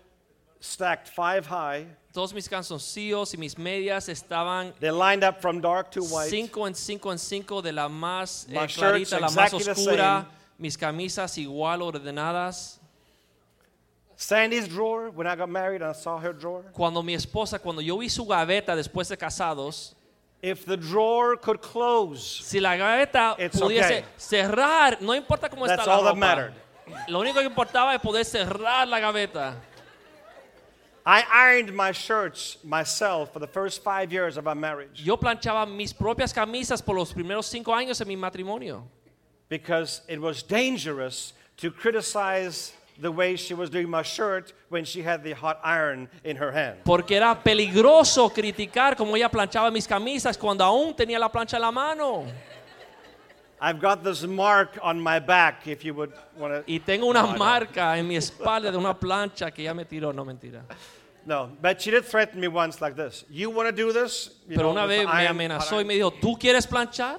[0.58, 1.84] stacked five high.
[2.14, 6.30] todos mis calzoncillos y mis medias estaban They lined up from dark to white.
[6.30, 9.64] cinco en cinco en cinco de la más eh, My clarita a la más exactly
[9.64, 10.26] the oscura,
[10.58, 12.80] mis camisas igual ordenadas.
[14.16, 17.80] Sandy's drawer, when I got married and I saw her drawer, Cuando mi esposa, cuando
[17.82, 19.94] yo vi su gaveta después de casados,
[20.42, 24.04] if the drawer could close, si la gaveta It's pudiese okay.
[24.16, 26.18] cerrar, no importa cómo That's está la all that ropa.
[26.18, 26.54] mattered.
[27.08, 29.54] Lo único que importaba es poder cerrar la gaveta.
[31.06, 35.66] I ironed my shirts myself for the first five years of our marriage Yo planchaba
[35.66, 38.84] mis propias camisas por los primeros cinco años de mi matrimonio.
[39.50, 45.02] because it was dangerous to criticize the way she was doing my shirt when she
[45.02, 46.78] had the hot iron in her hand.
[46.84, 51.62] Porque era peligroso criticar cómo ella planchaba mis camisas cuando aún tenía la plancha en
[51.62, 52.26] la mano.
[53.60, 56.70] I've got this mark on my back if you would want to.
[56.70, 60.12] Y tengo una No, marca en mi espalda de una plancha que ella me tiró,
[60.14, 60.62] no mentira.
[61.26, 63.24] No, but she did threaten me once like this.
[63.30, 64.30] You want to do this?
[64.46, 67.18] You Pero know, una vez me amenazó y me dijo, ¿tú quieres planchar?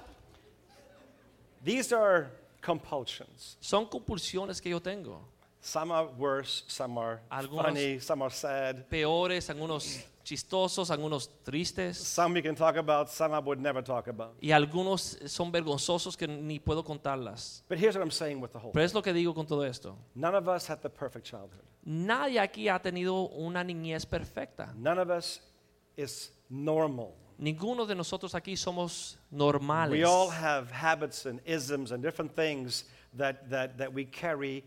[1.63, 2.29] These are
[2.61, 3.57] compulsions.
[3.59, 5.21] Son compulsiones que yo tengo.
[5.65, 8.87] Some are worse, some are Algunos- funny, some are sad.
[8.87, 11.97] Peores, algunos chistosos, algunos tristes.
[11.97, 14.35] Some we can talk about, some I would never talk about.
[14.39, 17.63] Y algunos son vergonzosos que ni puedo contarlas.
[17.67, 19.63] But here's what I'm saying with the whole Pero es lo que digo con todo
[19.63, 19.97] esto.
[20.13, 21.63] None of us had the perfect childhood.
[21.83, 24.71] Nadie aquí ha tenido una niñez perfecta.
[24.77, 25.39] None of us
[25.97, 27.15] is normal.
[27.39, 29.89] Ninguno de nosotros aquí somos normales.
[29.91, 32.85] We all have habits and isms and different things
[33.17, 34.63] that, that, that we carry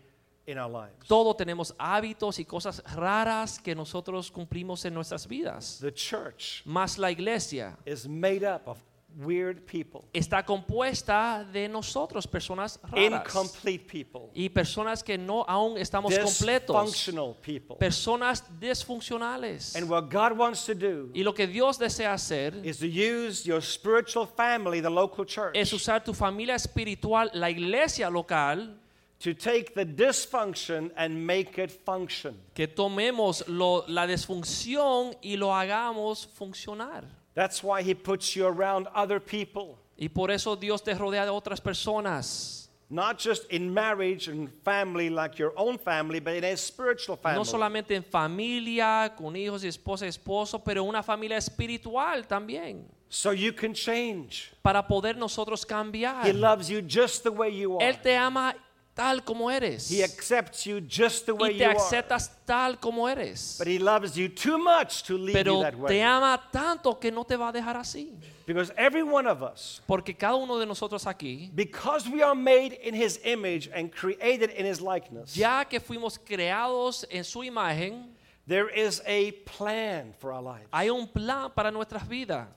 [0.49, 1.07] in our lives.
[1.07, 5.79] Todos tenemos hábitos y cosas raras que nosotros cumplimos en nuestras vidas.
[5.79, 8.77] The church Más la iglesia is made up of
[9.17, 13.25] weird people, está compuesta de nosotros, personas raras.
[13.27, 17.09] incomplete people, Y personas que no aún estamos completos.
[17.41, 17.75] people.
[17.77, 19.75] Personas disfuncionales.
[19.75, 23.45] And what God wants to do Y lo que Dios desea hacer is to use
[23.45, 28.77] your spiritual family, the local church, es usar tu familia espiritual, la iglesia local,
[29.19, 32.35] to take the dysfunction and make it function.
[32.53, 37.03] que tomemos lo- la disfunción y lo hagamos funcionar.
[37.35, 41.31] That's why He puts you around other people, Y por eso Dios te rodea de
[41.31, 42.69] otras personas.
[42.91, 47.37] not just in marriage and family like your own family, but in a spiritual family.
[47.37, 52.85] No solamente en familia, con hijos y esposa esposo, pero una familia espiritual también.
[53.11, 54.51] so you can change.
[54.63, 56.25] Para poder nosotros cambiar.
[56.25, 57.85] He loves you just the way you are.
[57.89, 58.55] Él te ama
[58.99, 59.89] tal como eres.
[59.89, 61.75] He accepts you just the way Y you te are.
[61.77, 63.55] aceptas tal como eres.
[63.57, 65.87] But he loves you too much to leave you Pero that way.
[65.95, 68.13] te ama tanto que no te va a dejar así.
[68.45, 72.73] Because every one of us, Porque cada uno de nosotros aquí, because we are made
[72.83, 78.07] in his image and created in his likeness, ya que fuimos creados en su imagen,
[78.47, 80.67] there is a plan for our lives.
[80.73, 82.47] hay un plan para nuestras vidas.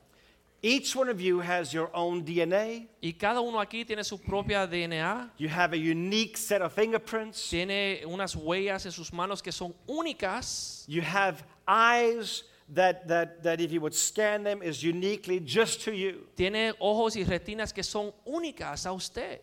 [0.64, 2.86] Each one of you has your own DNA.
[3.02, 7.48] Y cada uno aquí tiene su propia DNA, You have a unique set of fingerprints.
[7.50, 10.84] tiene unas huellas en sus manos que son únicas.
[10.86, 15.92] You have eyes that, that, that if you would scan them, is uniquely just to
[15.92, 16.28] you.
[16.36, 19.40] Tiene ojos y retinas que son únicas a usted.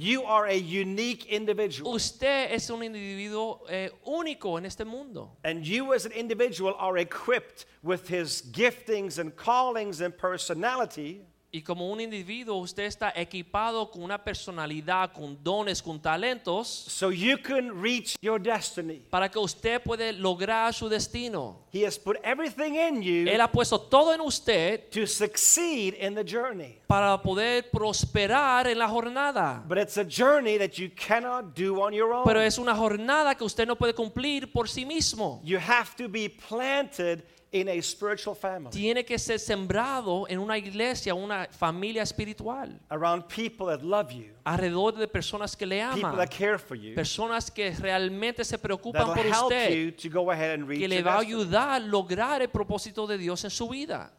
[0.00, 1.92] You are a unique individual.
[1.92, 5.32] Usted es un individuo eh, único en este mundo.
[5.42, 11.62] And you, as an individual, are equipped with his giftings and callings and personality Y
[11.62, 17.38] como un individuo, usted está equipado con una personalidad, con dones, con talentos, so you
[17.42, 19.00] can reach your destiny.
[19.08, 21.60] para que usted pueda lograr su destino.
[21.72, 26.14] He has put everything in you Él ha puesto todo en usted to succeed in
[26.14, 26.80] the journey.
[26.86, 29.64] para poder prosperar en la jornada.
[29.66, 32.24] But it's a journey that you cannot do on your own.
[32.24, 35.40] Pero es una jornada que usted no puede cumplir por sí mismo.
[35.44, 38.70] You have to be planted in a spiritual family.
[38.70, 44.34] Tiene que ser sembrado en una iglesia, una familia espiritual, around people that love you,
[44.44, 48.58] alrededor de personas que le people aman, that care for you, personas que realmente se
[48.58, 49.70] preocupan por help usted.
[49.70, 53.06] you to go ahead and reach que le va a ayudar a lograr el propósito
[53.06, 54.12] de Dios en su vida.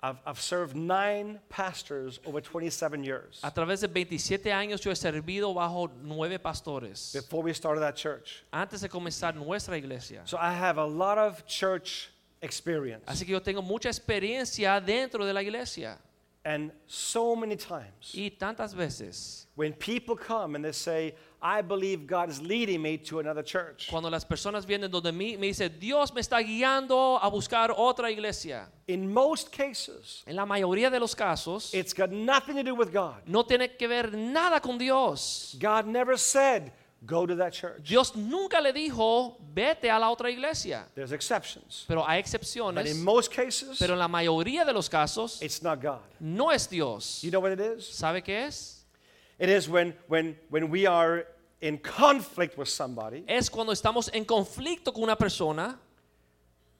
[0.00, 4.96] I've, I've served nine pastors over 27 years A través de 27 años yo he
[4.96, 8.44] servido bajo nueve pastores before we started that church.
[8.52, 10.22] antes de comenzar nuestra iglesia.
[10.24, 13.04] So I have a lot of church experience.
[13.06, 15.98] Así que yo tengo mucha experiencia dentro de la iglesia.
[16.44, 22.06] And so many times Y tantas veces, when people come and they say, I believe
[22.06, 23.88] God is leading me to another church.
[23.90, 28.10] cuando las personas vienen donde mí, me dicen, Dios me está guiando a buscar otra
[28.10, 28.68] iglesia.
[28.86, 32.92] In most cases, En la mayoría de los casos, it's got nothing to do with
[32.92, 33.20] God.
[33.26, 35.54] no tiene que ver nada con Dios.
[35.60, 36.72] God never said,
[37.06, 37.82] go to that church.
[37.88, 40.84] Dios nunca le dijo, vete a la otra iglesia.
[40.94, 41.84] There's exceptions.
[41.86, 42.86] Pero hay But excepciones.
[42.90, 46.00] in most cases, Pero en la mayoría de los casos it's not God.
[46.20, 47.22] no es Dios.
[47.22, 47.86] You know what it is?
[47.88, 48.84] ¿Sabe qué es?
[49.38, 51.26] It is when, when, when we are
[51.60, 55.78] in conflict with somebody, Es cuando estamos en conflicto con una persona,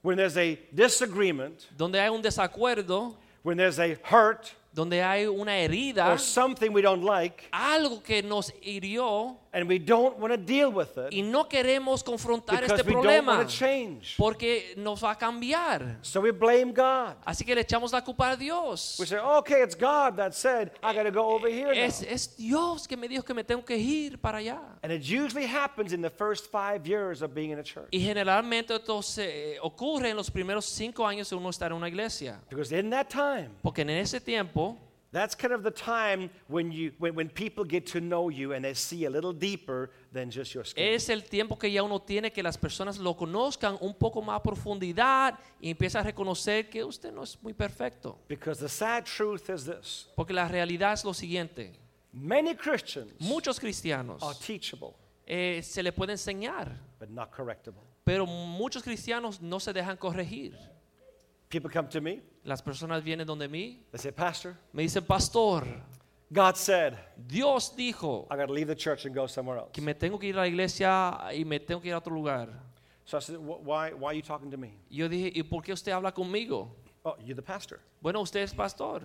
[0.03, 5.53] when there's a disagreement, donde hay un desacuerdo, when there's a hurt, donde hay una
[5.53, 10.37] herida, or something we don't like, algo que nos hirió and we don't want to
[10.37, 14.17] deal with it y no queremos confrontar este we don't problema want to change.
[14.17, 15.99] porque nos va a cambiar.
[16.03, 17.17] So we blame God.
[17.25, 18.97] Así que le echamos la culpa a Dios.
[18.99, 21.81] We say, okay, it's God that said, I got to go over here now.
[21.81, 24.61] Es, Dios que me dijo que me tengo que ir para allá.
[24.83, 27.89] And it usually happens in the first five years of being in a church.
[27.91, 31.77] Y generalmente esto se, eh, ocurre en los primeros cinco años de uno estar en
[31.77, 32.41] una iglesia.
[32.51, 34.77] Because in that time, Porque en ese tiempo
[35.11, 38.63] that's kind of the time when, you, when, when people get to know you and
[38.65, 40.85] they see a little deeper than just your skin.
[40.85, 44.37] es el tiempo que ya uno tiene que las personas lo conozcan un poco más
[44.37, 48.19] a profundidad y empieza a reconocer que usted no es muy perfecto.
[48.29, 51.73] Because the sad truth is this Porque la realidad es lo siguiente.
[52.13, 54.95] many Christians Muchos cristianos are teachable,
[55.27, 57.81] eh, se le puede enseñar, but not correctable.
[58.05, 60.55] pero muchos cristianos no se dejan corregir.
[61.51, 65.65] People come to me, Las personas vienen donde mí, they say, Pastor, me dicen, pastor,
[66.31, 69.71] God said, Dios dijo I got to leave the church and go somewhere else.
[69.73, 72.15] que me tengo que ir a la iglesia y me tengo que ir a otro
[72.15, 72.49] lugar.
[73.05, 74.79] So I said, "Wh- why, why are you talking to me?
[74.91, 76.75] Yo dije, ¿y por qué usted habla conmigo?
[77.05, 77.81] Oh, you're the pastor.
[78.01, 79.03] Bueno, usted es pastor.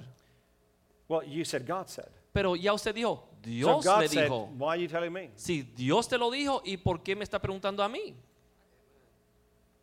[1.10, 2.08] Well, you said God said.
[2.34, 4.50] Pero ya usted dijo, So Dios God le said, dijo.
[4.58, 5.32] why are you telling me?
[5.36, 8.16] Si Dios te lo dijo, ¿y por qué me está preguntando a mí?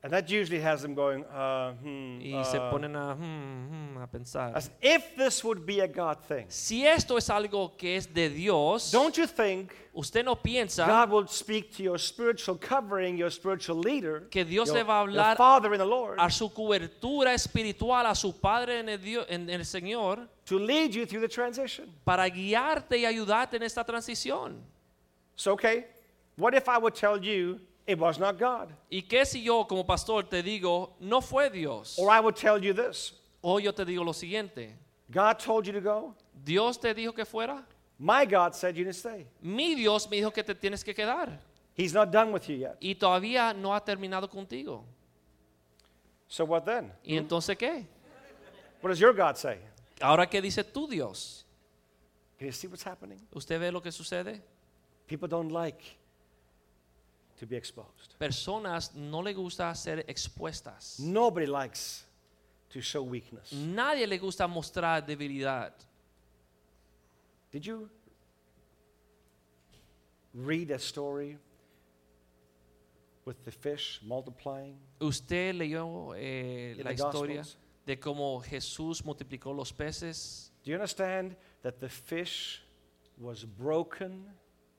[0.02, 4.02] And that usually has them going, uh, hmm, Y se uh, ponen a, hmm, hmm,
[4.02, 4.52] a pensar.
[4.56, 6.46] As if this would be a God thing.
[6.48, 11.10] Si esto es algo que es de Dios, Don't you think usted no piensa God
[11.10, 15.04] will speak to your spiritual covering, your spiritual leader, que Dios your, le va a
[15.04, 19.26] hablar Father in the Lord, a su cobertura espiritual, a su Padre en el, Dios-
[19.28, 21.92] en el Señor, to lead you through the transition?
[22.06, 24.62] para guiarte y ayudarte en esta transición.
[25.36, 25.84] So, okay,
[26.38, 27.60] what if I would tell you
[27.90, 28.68] it was not God?
[28.90, 31.96] ¿Y qué si yo como pastor te digo, no fue Dios?
[31.98, 33.12] Or I would tell you this
[33.42, 34.76] O yo te digo lo siguiente,
[35.10, 36.14] God told you to go,
[36.44, 37.64] Dios te dijo que fuera,
[37.98, 39.26] my God said you to stay.
[39.42, 41.38] mi Dios me dijo que te tienes que quedar
[41.74, 42.76] He's not done with you yet.
[42.80, 44.84] y todavía no ha terminado contigo.
[46.28, 46.92] So, what then?
[47.02, 47.86] ¿Y entonces qué?
[48.82, 49.58] What does your God say?
[50.00, 51.44] Ahora, ¿qué dice tu Dios?
[52.38, 53.18] Can you see what's happening?
[53.32, 54.40] ¿Usted ve lo que sucede?
[55.06, 55.82] People don't like
[57.40, 58.14] to be exposed.
[58.18, 60.98] Personas no le gusta ser expuestas.
[61.00, 62.04] Nobody likes
[62.68, 63.50] to show weakness.
[63.52, 65.72] Nadie le gusta mostrar debilidad.
[67.50, 67.88] Did you
[70.34, 71.38] read a story
[73.24, 74.76] with the fish multiplying?
[75.00, 77.56] ¿Usted leyó eh, la historia Gospels.
[77.86, 80.52] de cómo Jesús multiplicó los peces?
[80.62, 82.62] Do you understand that the fish
[83.18, 84.26] was broken,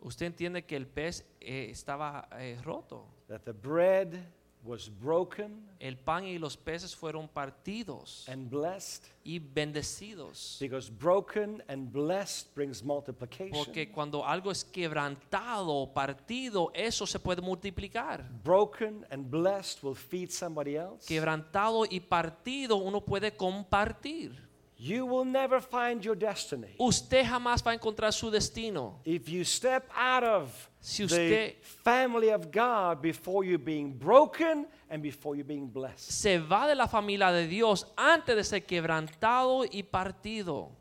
[0.01, 3.05] ¿Usted entiende que el pez eh, estaba eh, roto?
[3.27, 4.19] that the bread
[4.63, 9.03] was broken El pan y los peces fueron partidos and blessed?
[9.23, 10.57] y bendecidos.
[10.59, 13.51] Because broken and blessed brings multiplication.
[13.51, 18.23] Porque cuando algo es quebrantado o partido, eso se puede multiplicar.
[18.43, 21.07] Broken and blessed will feed somebody else.
[21.07, 24.50] Quebrantado y partido uno puede compartir.
[24.83, 28.99] You will never find your destiny Usted jamás va a encontrar su destino.
[29.05, 35.03] if you step out of Si the family of God before you being broken and
[35.03, 36.11] before you being blessed.
[36.11, 40.71] Se va de la familia de Dios antes de ser quebrantado y partido.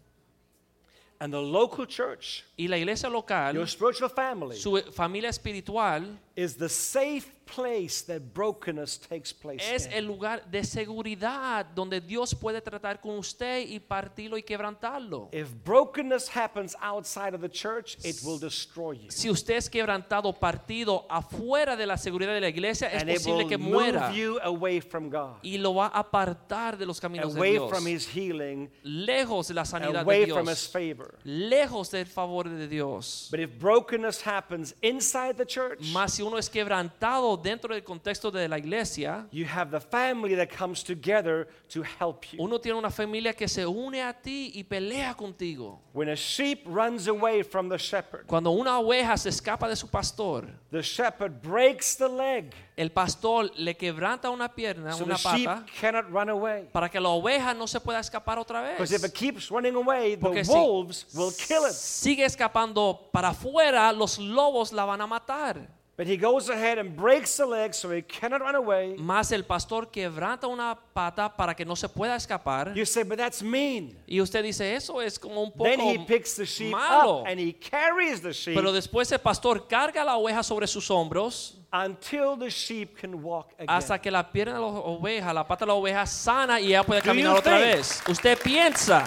[1.23, 6.57] And the local church, Y la iglesia local, your spiritual family, su familia espiritual, is
[6.57, 9.93] the safe place that brokenness takes place es in.
[9.93, 15.29] el lugar de seguridad donde Dios puede tratar con usted y partirlo y quebrantarlo.
[15.33, 19.11] If brokenness happens outside of the church, it will destroy you.
[19.11, 23.47] Si usted es quebrantado, partido afuera de la seguridad de la iglesia, es And posible
[23.47, 27.35] que muera move you away from God, y lo va a apartar de los caminos
[27.35, 30.97] de away Dios, from His healing, lejos de la sanidad de away from His Dios,
[30.97, 31.19] favor.
[31.25, 33.29] lejos del favor de Dios.
[33.31, 38.31] But if brokenness happens inside the church, Más si uno es quebrantado dentro del contexto
[38.31, 42.39] de la iglesia, you have the family that comes together to help you.
[42.43, 45.81] uno tiene una familia que se une a ti y pelea contigo.
[45.93, 49.89] When a sheep runs away from the shepherd, Cuando una oveja se escapa de su
[49.89, 55.17] pastor, the shepherd breaks the leg el pastor le quebranta una pierna, so the una
[55.17, 56.69] sheep pata, cannot run away.
[56.73, 59.11] para que la oveja no se pueda escapar otra Because if vez.
[59.11, 61.73] it keeps running away, the Porque si wolves will kill it.
[61.73, 65.69] sigue escapando para afuera, los lobos la van a matar.
[66.01, 68.97] But he goes ahead and breaks the leg so he cannot run away.
[68.97, 72.73] Más el pastor quebranta una pata para que no se pueda escapar.
[72.75, 73.99] You say, but that's mean.
[74.09, 77.21] Y usted dice, eso es como un poco Then he picks the sheep malo.
[77.21, 80.89] up and he carries the sheep Pero después el pastor carga la oveja sobre sus
[80.91, 83.69] hombros until the sheep can walk again.
[83.69, 86.83] hasta que la pierna de la oveja, la pata de la oveja sana y ella
[86.83, 88.03] puede Do you caminar otra think- vez.
[88.09, 89.05] Usted piensa,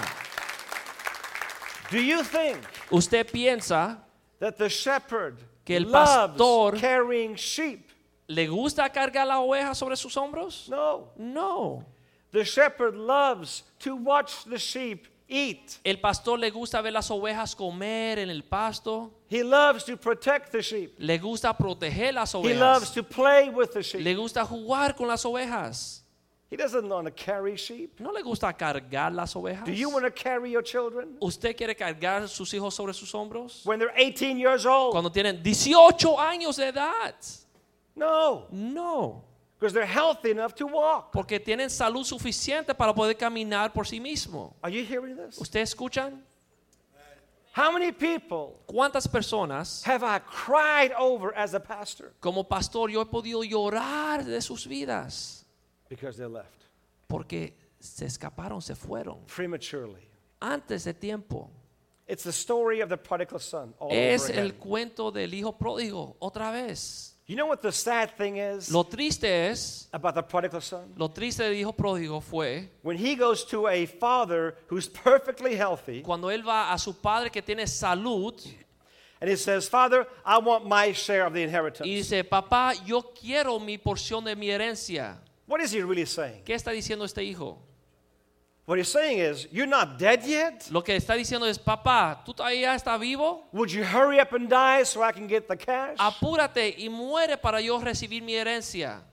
[1.90, 2.60] Do you think
[2.92, 3.98] usted piensa
[4.40, 7.90] that the shepherd Que el pastor- carrying sheep?
[8.28, 10.68] ¿le gusta cargar la oveja sobre sus hombros?
[10.70, 11.10] No.
[11.18, 11.86] No.
[12.32, 15.80] The shepherd loves to watch the sheep eat.
[15.84, 19.12] El pastor le gusta ver las ovejas comer en el pasto.
[19.30, 20.96] He loves to protect the sheep.
[20.98, 22.94] Le gusta proteger las He loves ovejas.
[22.94, 24.02] to play with the sheep.
[24.02, 26.03] Le gusta jugar con las ovejas.
[26.54, 28.00] He doesn't want to carry sheep.
[28.00, 29.66] ¿No le gusta cargar las ovejas?
[29.66, 31.18] Do you want to carry your children?
[31.20, 33.66] ¿Usted quiere cargar sus hijos sobre sus hombros?
[33.66, 34.92] When they're 18 years old?
[34.92, 37.16] Cuando tienen 18 años de edad.
[37.96, 39.24] No, No,
[39.60, 41.12] because they're healthy enough to walk.
[41.12, 44.54] porque tienen salud suficiente para poder caminar por sí mismo.
[44.62, 45.40] Are you hearing this?
[45.40, 46.24] ¿Ustedes escuchan?
[47.56, 53.02] How many people ¿Cuántas personas have I cried over as a pastor como pastor yo
[53.02, 55.43] he podido llorar de sus vidas?
[55.96, 56.66] Because they left
[57.08, 60.08] Porque se escaparon, se fueron prematurely?
[60.42, 61.50] antes de tiempo.
[62.08, 63.74] It's the story of the prodigal son.
[63.80, 64.60] All Es over el again.
[64.60, 67.12] cuento del hijo pródigo otra vez.
[67.26, 70.94] You know what the sad thing is Lo triste es, about the prodigal son?
[70.98, 76.02] lo triste del hijo pródigo fue When he goes to a father who's perfectly healthy
[76.02, 78.34] cuando él va a su padre que tiene salud
[79.22, 81.86] and he says, Father, I want my share of the y inheritance.
[81.90, 85.18] dice, papá, yo quiero mi porción de mi herencia.
[85.54, 86.42] What is he really saying?
[86.44, 87.60] ¿Qué está diciendo este hijo?
[88.66, 90.68] What he's saying is, you're not dead yet?
[90.72, 93.44] Lo que está diciendo es, papá, ¿tú todavía estás vivo?
[93.52, 95.96] Would you hurry up and die so I can get the cash?
[96.00, 99.04] Apúrate y muere para yo recibir mi herencia.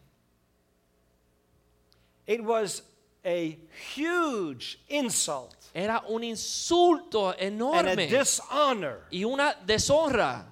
[2.26, 2.84] It was
[3.22, 3.59] a
[3.95, 10.47] huge insult Era un insulto and a enorme dishonor y una deshonra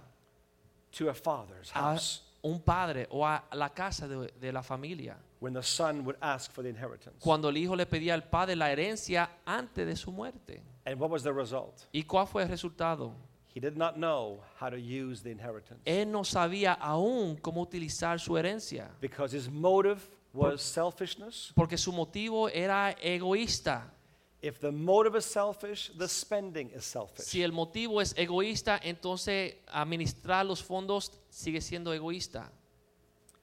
[0.92, 5.16] to a father's a house un padre o a la casa de, de la familia.
[5.40, 7.16] When the son would ask for the inheritance.
[7.20, 10.62] Cuando el hijo le pedía al padre la herencia antes de su muerte.
[10.84, 11.82] And what was the result?
[11.92, 13.14] ¿Y cuál fue el resultado?
[13.54, 18.20] He did not know how to use the inheritance Él no sabía aún cómo utilizar
[18.20, 18.90] su herencia.
[19.00, 20.00] because his motive
[20.32, 21.52] was selfishness.
[21.54, 23.92] Porque su motivo era egoísta.
[24.40, 27.24] If the motive is selfish, the spending is selfish.
[27.24, 32.52] Si el motivo es egoísta, entonces administrar los fondos sigue siendo egoísta.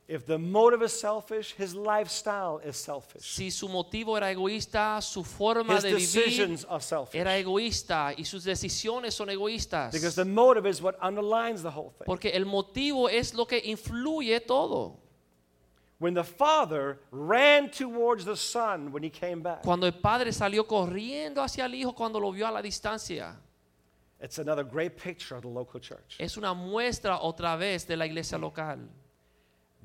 [0.07, 3.23] If the motive is selfish, his lifestyle is selfish.
[3.23, 6.65] Si su motivo era egoísta, su forma His de vivir
[7.11, 9.91] era egoísta y sus decisiones son egoístas.
[9.91, 12.05] Because the motive is what underlines the whole thing.
[12.05, 14.99] Porque el motivo es lo que influye todo.
[15.97, 20.67] When the father ran towards the son when he came back, Cuando el padre salió
[20.67, 23.37] corriendo hacia el hijo cuando lo vio a la distancia,
[24.21, 26.17] it's another great picture of the local church.
[26.19, 28.87] es una muestra otra vez de la iglesia local.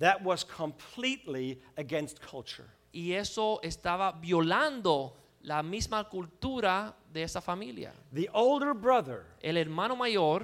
[0.01, 2.67] That was completely against culture.
[2.93, 7.93] Y eso estaba violando la misma cultura de esa familia.
[8.13, 10.43] The older brother El hermano mayor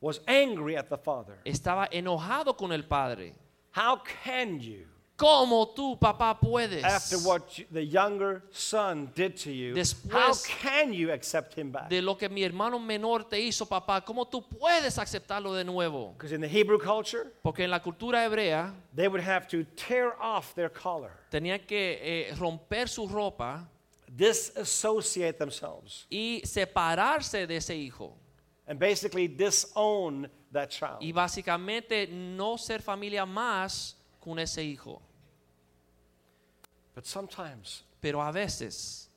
[0.00, 1.38] was angry at the father.
[1.44, 3.34] estaba enojado con el padre.
[3.74, 4.86] How can you,
[5.16, 6.82] ¿Cómo tú, papá, puedes?
[6.82, 11.70] after what you- the younger son did to you, how Después can you accept him
[11.70, 11.88] back?
[11.88, 16.12] de lo que mi hermano menor te hizo, papá, ¿cómo tú puedes aceptarlo de nuevo?
[16.14, 20.16] Because in the Hebrew culture, Porque en la cultura hebrea they would have to tear
[20.20, 23.68] off their collar, tenían que eh, romper su ropa
[24.08, 28.16] disassociate themselves, y separarse de ese hijo.
[28.66, 31.00] and basically disown that child.
[31.00, 33.94] Y básicamente no ser familia más
[34.24, 35.02] con ese hijo.
[36.94, 39.08] But sometimes Pero a veces,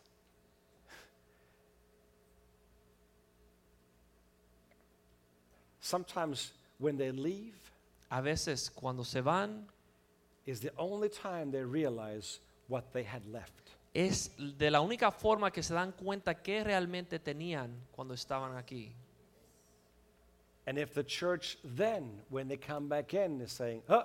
[5.82, 7.55] Sometimes when they leave
[8.12, 9.66] a veces cuando se van,
[10.45, 13.51] is the only time they realize what they had left.
[13.93, 18.93] es de la única forma que se dan cuenta que realmente tenían cuando estaban aquí.
[20.66, 24.03] And if the church then, when they come back in, is saying, huh,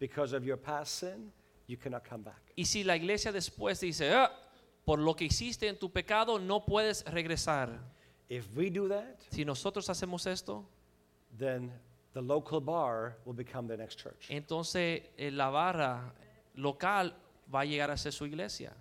[0.00, 1.30] because of your past sin,
[1.68, 2.40] you cannot come back.
[2.56, 4.32] Y si la iglesia después dice, "Ah,
[4.84, 7.78] por lo que hiciste en tu pecado, no puedes regresar.
[8.28, 10.64] If we do that, Si nosotros hacemos esto,
[11.38, 11.70] then
[12.12, 14.26] the local bar will become the next church.
[14.30, 16.12] entonces eh, la barra
[16.54, 17.14] local
[17.52, 18.72] va a llegar a ser su iglesia.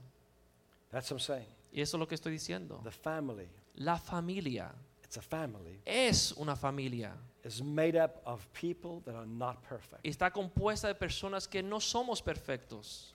[0.91, 1.47] That's what I'm saying.
[1.71, 2.81] Y eso es lo que estoy diciendo.
[2.83, 7.15] The family, La familia it's a family, es una familia.
[7.43, 10.03] Is made up of people that are not perfect.
[10.03, 13.13] Está compuesta de personas que no somos perfectos.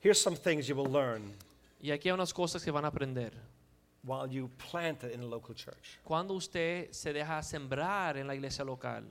[0.00, 1.32] Here's some things you will learn
[1.82, 3.32] Y aquí hay unas cosas que van a aprender.
[4.04, 5.98] while you plant it in a local church.
[6.04, 9.02] Cuando usted se deja sembrar en la iglesia local,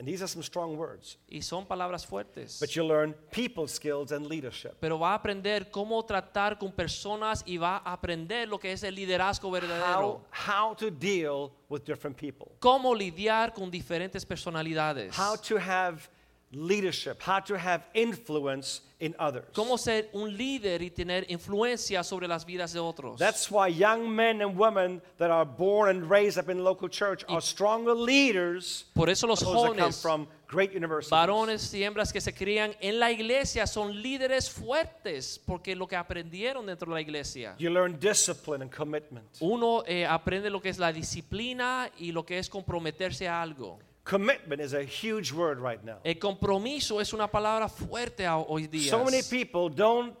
[0.00, 4.12] And these are some strong words, y son palabras fuertes, but you'll learn people skills
[4.12, 4.72] and leadership.
[4.80, 8.82] pero va a aprender cómo tratar con personas y va a aprender lo que es
[8.82, 10.24] el liderazgo verdadero.
[10.48, 12.50] How, how to deal with different people.
[12.60, 15.14] Cómo lidiar con diferentes personalidades.
[15.18, 16.08] How to have
[16.52, 19.46] leadership, how to have influence in others.
[19.54, 23.18] Cómo ser un líder y tener influencia sobre las vidas de otros.
[23.18, 27.24] That's why young men and women that are born and raised up in local church
[27.28, 31.10] are stronger leaders Por eso los than those that come jóvenes, from great universities.
[31.10, 35.96] varones y hembras que se crían en la iglesia son líderes fuertes porque lo que
[35.96, 37.54] aprendieron dentro de la iglesia.
[37.58, 39.24] You learn discipline and commitment.
[39.40, 43.78] Uno eh, aprende lo que es la disciplina y lo que es comprometerse a algo.
[44.04, 45.98] Commitment is a huge word right now.
[46.04, 48.90] El compromiso es una palabra fuerte hoy día.
[48.90, 50.14] So many people don't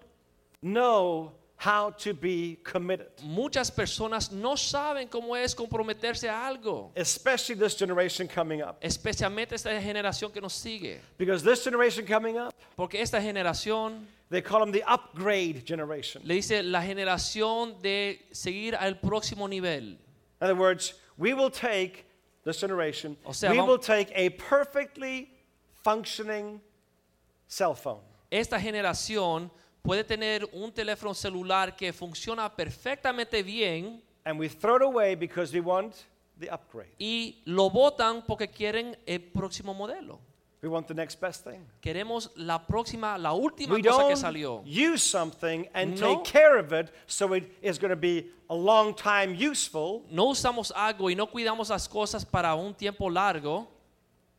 [0.62, 7.54] know how to be committed, Muchas personas no saben cómo es comprometerse a algo, especially
[7.54, 8.78] this generation coming up.
[8.80, 11.00] especialmente esta generación que nos sigue.
[11.18, 16.22] Because this generation coming up, Porque esta generación they call them the upgrade generation.
[16.24, 19.98] le dice la generación de seguir al próximo nivel.
[20.40, 22.06] In other words, we will take
[22.50, 25.30] this generation, O sea, we will take a perfectly
[25.82, 26.60] functioning
[27.46, 28.00] cell phone.
[28.30, 29.50] Esta generación
[29.82, 35.52] puede tener un teléfono celular que funciona perfectamente bien And we throw it away because
[35.52, 35.94] we want
[36.38, 36.90] the upgrade.
[36.98, 40.20] y lo botan porque quieren el próximo modelo.
[40.62, 41.66] We want the next best thing.
[41.80, 44.62] Queremos la próxima, la última We cosa que don't salió.
[44.66, 46.16] use something and No.
[46.16, 50.04] take care of it so it is going to be a long time useful.
[50.10, 53.68] No usamos algo y no cuidamos las cosas para un tiempo largo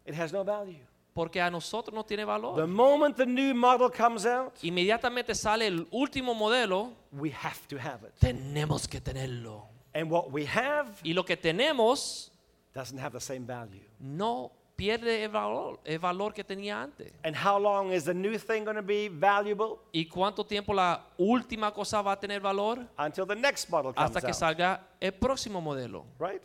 [0.05, 0.85] It has no value.
[1.15, 2.67] porque a nosotros no tiene The valor.
[2.67, 8.03] moment the new model comes out, Inmediatamente sale el último modelo, we have to have
[8.05, 8.13] it.
[8.19, 9.65] tenemos que tenerlo.
[9.95, 12.29] And what we have Y lo que tenemos
[12.75, 13.81] doesn't have the same value.
[13.99, 14.51] no
[14.81, 17.13] pierde el valor, el valor que tenía antes.
[17.23, 19.77] And how long is the new thing going to be valuable?
[19.91, 22.87] ¿Y cuánto tiempo la última cosa va a tener valor?
[22.97, 24.35] Until the next model comes Hasta que out.
[24.35, 26.05] salga el próximo modelo.
[26.17, 26.41] Right?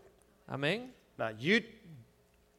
[0.46, 0.92] Amén.
[1.16, 1.62] Now, you,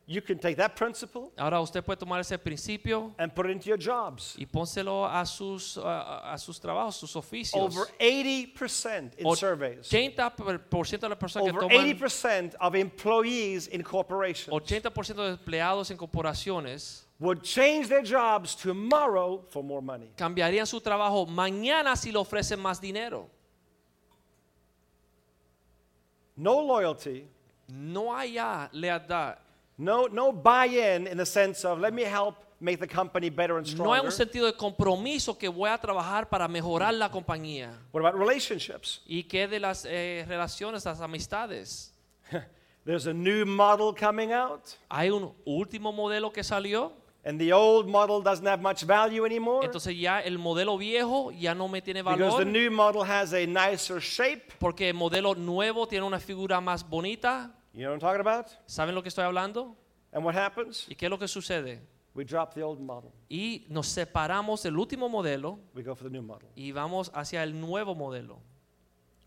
[0.09, 3.67] you can take that principle Ahora usted puede tomar ese principio and put it into
[3.67, 4.35] your jobs.
[4.37, 7.55] y pónselo a sus, a, a sus trabajos, sus oficios.
[7.55, 13.83] Over 80% in surveys, 80% de las personas que over toman 80% of employees in
[13.83, 20.09] corporations 80% de empleados en corporaciones would change their jobs tomorrow for more money.
[20.15, 23.29] cambiarían su trabajo mañana si le ofrecen más dinero.
[26.37, 27.27] No loyalty,
[27.67, 29.39] No hay ya lealtad.
[29.77, 33.67] No, no buy-in in the sense of let me help make the company better and
[33.77, 34.05] No hay stronger.
[34.05, 37.71] un sentido de compromiso que voy a trabajar para mejorar la compañía.
[37.91, 39.01] What about relationships?
[39.05, 41.93] ¿Y qué de las eh, relaciones, las amistades?
[42.85, 46.93] There's a new model coming out, Hay un último modelo que salió,
[47.25, 51.53] and the old model doesn't have much value anymore entonces ya el modelo viejo ya
[51.53, 54.53] no me tiene because the valor new model has a nicer shape.
[54.59, 57.51] porque el modelo nuevo tiene una figura más bonita.
[57.77, 58.47] You know what I'm talking about?
[58.65, 59.75] ¿Saben lo que estoy hablando?
[60.11, 60.87] And what happens?
[60.89, 61.79] ¿Y qué es lo que sucede?
[62.15, 63.11] We drop the old model.
[63.29, 66.49] Y nos separamos del último modelo We go for the new model.
[66.55, 68.39] y vamos hacia el nuevo modelo.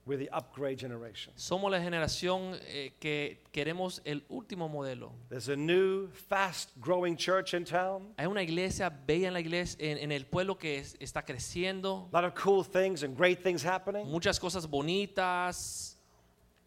[0.07, 1.33] We're the upgrade generation.
[1.37, 5.13] Somos la generación eh, que queremos el último modelo.
[5.29, 8.13] There's a new, fast growing church in town.
[8.17, 12.09] Hay una iglesia bella en la iglesia, en, en el pueblo que es- está creciendo,
[12.13, 14.05] A lot of cool things and great things happening.
[14.11, 15.90] muchas cosas bonitas,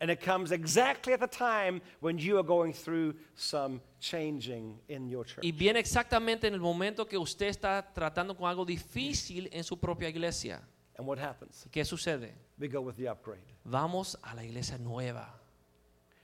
[0.03, 5.07] And it comes exactly at the time when you are going through some changing in
[5.07, 5.41] your church.
[5.45, 9.77] y viene exactamente en el momento que usted está tratando con algo difícil en su
[9.77, 10.59] propia iglesia.
[10.97, 11.65] And what happens?
[11.71, 12.33] ¿Qué sucede?
[12.59, 13.45] We go with the upgrade.
[13.63, 15.29] Vamos a la iglesia nueva.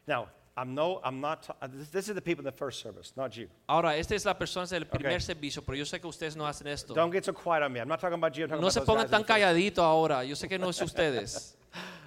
[0.06, 0.28] Now,
[0.58, 1.50] I'm no, I'm not.
[1.62, 3.48] uh, this, this is the people in the first service, not you.
[3.70, 5.22] Ahora, esta es la persona del primer Ok.
[5.22, 6.94] servicio, pero yo sé que ustedes no hacen esto.
[6.94, 7.80] Don't get so quiet on me.
[7.80, 8.44] I'm not talking about you.
[8.44, 10.26] I'm talking No about se pongan tan calladitos ahora.
[10.26, 11.56] Yo sé que no es ustedes.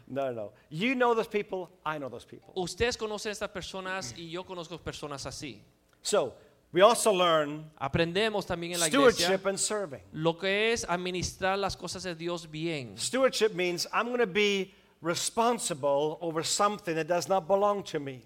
[0.06, 0.52] No, no.
[0.70, 1.70] You know those people.
[1.84, 2.52] I know those people.
[2.54, 5.60] Ustedes conocen estas personas y yo conozco personas así.
[6.02, 6.34] So
[6.72, 10.00] we also learn Aprendemos también en la iglesia stewardship and serving.
[10.12, 12.96] lo que es administrar las cosas de Dios bien.
[12.98, 18.22] Stewardship means I'm going to be responsible over something that does not belong to me.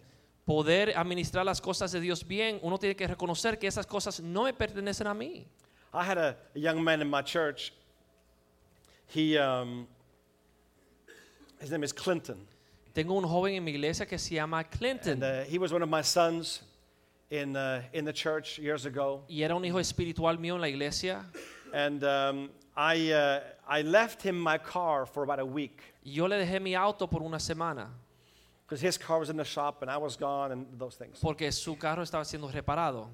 [0.46, 4.44] Poder administrar las cosas de Dios bien, uno tiene que reconocer que esas cosas no
[4.44, 5.44] me pertenecen a mí.
[5.92, 7.72] I had a, a young man in my church.
[9.08, 9.86] He, um,
[11.60, 12.46] his name is Clinton,
[12.94, 15.82] Tengo un joven en mi iglesia que se llama Clinton and uh, he was one
[15.82, 16.62] of my sons
[17.30, 19.22] in uh, in the church years ago.
[19.28, 21.24] y era un hijo espiritual mío en la iglesia.
[21.74, 26.36] And um, I uh, I left him my car for about a week yo le
[26.36, 27.88] dejé mi auto por una semana
[28.64, 31.18] because his car was in the shop and I was gone and those things.
[31.20, 33.08] porque su carro estaba siendo reparado.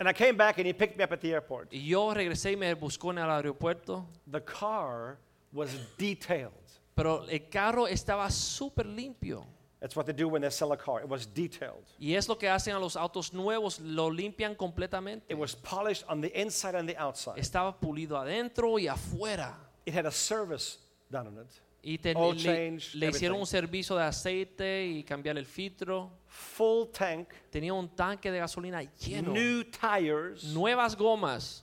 [0.00, 1.72] And I came back and he picked me up at the airport.
[1.72, 5.18] Y yo regresé y me buscó en el aeropuerto, The car
[5.52, 6.52] was detailed.
[6.98, 9.46] Pero el carro estaba súper limpio.
[9.80, 11.00] That's what they do when they sell a car.
[11.00, 11.84] It was detailed.
[12.00, 15.24] Y es lo que hacen a los autos nuevos, lo limpian completamente.
[15.32, 17.38] It was polished on the inside and the outside.
[17.38, 19.54] Estaba pulido adentro y afuera.
[19.86, 20.78] It had a service
[21.08, 21.46] done on it.
[21.80, 23.40] Y te- Oil le, change, le hicieron everything.
[23.40, 26.10] un servicio de aceite y cambiar el filtro.
[26.26, 29.32] Full tank, Tenía un tanque de gasolina lleno.
[29.32, 30.42] new tires.
[30.52, 31.62] Nuevas gomas.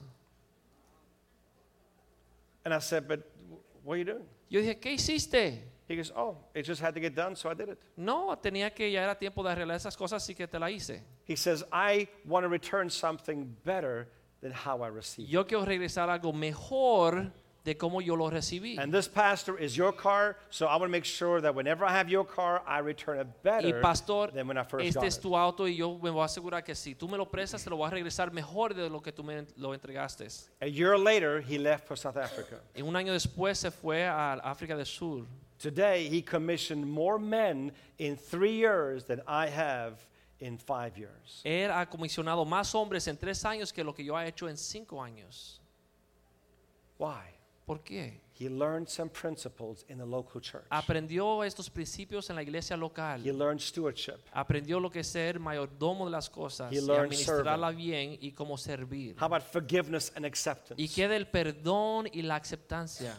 [2.64, 3.20] And I said, But
[3.84, 4.24] what are you doing?
[4.48, 5.62] Yo dije, ¿qué hiciste?
[5.88, 7.78] He goes, Oh, it just had to get done, so I did it.
[7.96, 11.02] No, tenía que ya era tiempo de arreglar esas cosas, así que te la hice.
[11.26, 14.08] He says, I want to return something better
[14.40, 15.28] than how I received.
[15.28, 17.32] it." Yo quiero regresar algo mejor
[17.66, 18.78] de cómo yo lo recibí.
[18.78, 21.90] And this pastor is your car, so I want to make sure that whenever I
[21.90, 25.04] have your car, I return it Y better pastor, than when I first este got
[25.04, 25.22] es it.
[25.22, 27.68] tu auto y yo me voy a asegurar que si tú me lo prestas, te
[27.68, 30.28] lo voy a regresar mejor de lo que tú me lo entregaste.
[30.62, 32.60] A year later, he left for South Africa.
[32.74, 35.26] Y un año después se fue a África del Sur.
[35.58, 39.94] Today, he commissioned more men in three years than I have
[40.38, 41.42] in five years.
[41.44, 44.56] Él ha comisionado más hombres en tres años que lo que yo he hecho en
[44.56, 45.58] cinco años.
[46.98, 47.35] Why?
[47.66, 48.20] ¿Por qué?
[48.38, 50.64] he learned some principles in the local church.
[50.70, 53.20] aprendió estos principios en la iglesia He local.
[53.36, 54.18] learned stewardship.
[54.32, 58.30] Aprendió lo que es ser mayordomo de las cosas He y learned administrarla bien y
[58.32, 59.16] cómo servir.
[59.18, 60.80] How about forgiveness and acceptance?
[60.80, 63.16] Y del perdón y la aceptancia.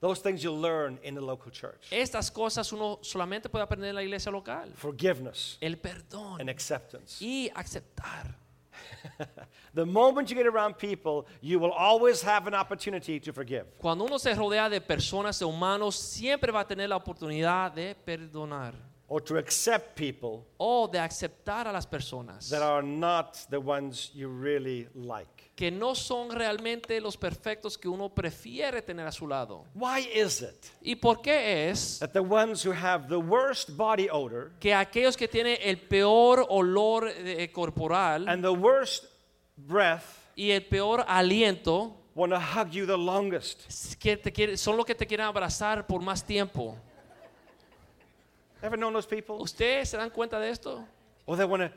[0.00, 1.88] Those things you'll learn in the local church.
[1.90, 4.70] Estas cosas uno solamente puede aprender en la iglesia local.
[4.76, 7.16] Forgiveness El perdón and acceptance.
[7.24, 8.36] y aceptar.
[9.74, 13.66] The moment you get around people, you will always have an opportunity to forgive.
[13.78, 17.94] Cuando uno se rodea de personas, de humanos, siempre va a tener la oportunidad de
[17.94, 23.58] perdonar or to accept people o de aceptar a las personas that are not the
[23.58, 25.50] ones you really like.
[25.56, 29.64] que no son realmente los perfectos que uno prefiere tener a su lado.
[29.74, 34.08] Why is it ¿Y por qué es that the ones who have the worst body
[34.10, 39.06] odor que aquellos que tienen el peor olor eh, corporal and the worst
[39.56, 40.04] breath
[40.36, 43.94] y el peor aliento want to hug you the longest?
[43.98, 46.76] que te son los que te quieren abrazar por más tiempo?
[48.62, 49.36] Ever known those people?
[49.36, 50.84] ¿Ustedes se dan cuenta de esto?
[51.26, 51.72] Or they want to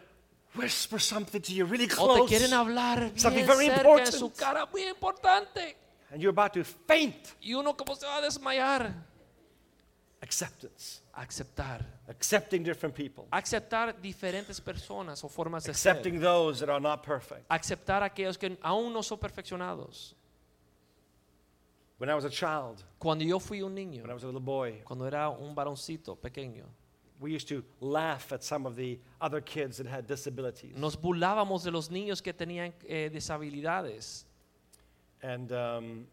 [0.60, 3.86] whisper something to you really O te close quieren hablar Something bien very cerca en
[3.88, 4.14] important.
[4.14, 5.78] su cara, muy importante.
[6.12, 7.16] and you're about to faint.
[7.42, 8.94] Y uno como se va a desmayar.
[10.22, 11.02] Acceptance.
[11.14, 11.84] Aceptar.
[12.08, 13.26] Accepting different people.
[13.32, 16.22] Aceptar diferentes personas o formas de Accepting ser.
[16.22, 17.46] those that are not perfect.
[17.50, 20.16] Aceptar aquellos que aún no son perfeccionados.
[22.02, 24.42] When I was a child, Cuando yo fui un niño, when I was a little
[24.42, 26.64] boy, cuando era un varoncito pequeño,
[27.20, 30.76] we used to laugh at some of the other kids that had disabilities.
[30.76, 34.24] nos burlábamos de los niños que tenían eh, deshabilidades.
[35.22, 36.08] And um,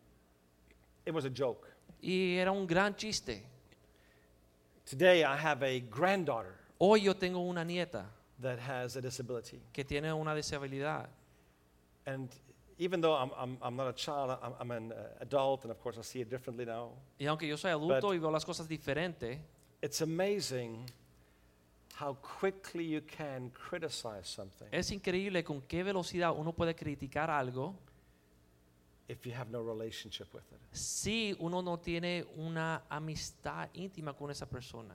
[1.06, 1.66] it was a joke.
[2.02, 3.40] Y era un gran chiste.
[4.84, 8.04] Today, I have a granddaughter Hoy yo tengo una nieta
[8.42, 9.58] that has a disability.
[9.72, 11.06] que tiene una deshabilidad.
[12.04, 12.28] And
[12.78, 15.80] even though I'm, I'm, I'm not a child, I'm, I'm an uh, adult, and of
[15.80, 18.68] course I see it differently now, Y aunque yo soy adulto y veo las cosas
[18.68, 19.40] diferente,
[19.82, 20.84] it's amazing
[21.94, 27.74] how quickly you can criticize something es increíble con qué velocidad uno puede criticar algo
[29.08, 30.58] if you have no relationship with it.
[30.70, 34.94] si uno no tiene una amistad íntima con esa persona.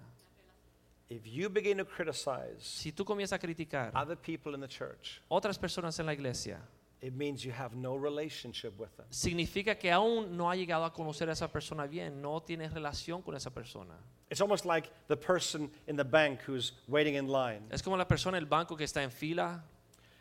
[1.09, 5.21] If you begin to criticize Si tú comienzas a criticar other people in the church,
[5.29, 6.61] otras personas en la iglesia,
[7.03, 9.05] it means you have no relationship with them.
[9.09, 13.21] significa que aún no ha llegado a conocer a esa persona bien, no tienes relación
[13.21, 13.93] con esa persona.
[14.29, 18.05] It's almost like the person in the bank who's waiting in line, Es como la
[18.07, 19.61] persona en el banco que está en fila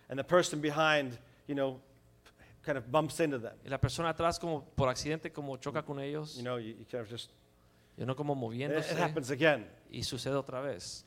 [0.09, 1.17] and the person behind,
[1.47, 1.81] you know,
[2.65, 3.55] kind of bumps into them.
[3.65, 6.85] y la persona atrás como por accidente como choca con ellos, You know, you, you
[6.85, 7.31] kind of just,
[7.97, 9.67] y uno como it, moviéndose it happens again.
[9.89, 11.05] y sucede otra vez.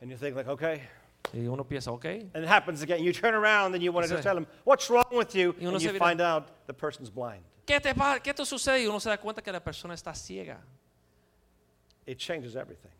[0.00, 0.82] And you think like, okay.
[1.32, 2.04] Y uno piensa, ok,
[2.34, 3.02] And it happens again.
[3.02, 5.54] You turn around and you want to just tell them, what's wrong with you?
[5.58, 7.42] Y And you vira- find out the person's blind.
[7.66, 8.82] ¿qué te, ¿qué te sucede?
[8.82, 10.60] Y uno se da cuenta que la persona está ciega.
[12.06, 12.90] It changes everything,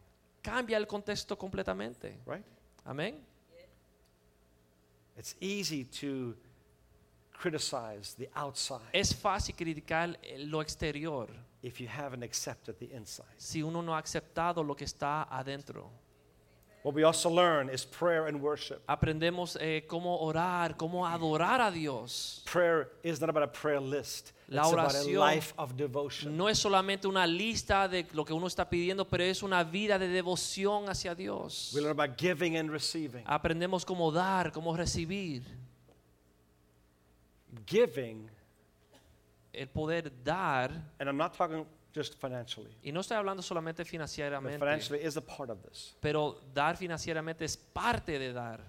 [0.43, 2.19] Cambia el contexto completamente.
[2.27, 2.45] right?
[2.85, 3.15] Amén.
[5.17, 6.35] It's easy to
[7.33, 11.29] criticize the outside Es fácil criticar lo exterior
[11.63, 13.27] if you haven't accepted the inside.
[13.39, 15.91] si uno no ha aceptado lo que está adentro.
[16.87, 18.81] What we also learn is prayer and worship.
[18.87, 22.43] Aprendemos eh, cómo orar, cómo adorar a Dios.
[22.45, 24.33] Prayer is not about a prayer list.
[24.49, 26.37] La it's about a oración life of devotion.
[26.37, 29.99] No es solamente una lista de lo que uno está pidiendo, pero es una vida
[29.99, 31.73] de devoción hacia Dios.
[31.75, 33.25] We learn about giving and receiving.
[33.27, 35.43] Aprendemos cómo dar, cómo recibir.
[37.67, 38.31] Giving,
[39.53, 40.71] El poder dar,
[41.01, 41.67] and I'm not talking
[41.97, 45.97] just financially, y no estoy hablando solamente but financieramente, financially is a part of this.
[46.01, 48.61] pero dar financieramente es parte de dar.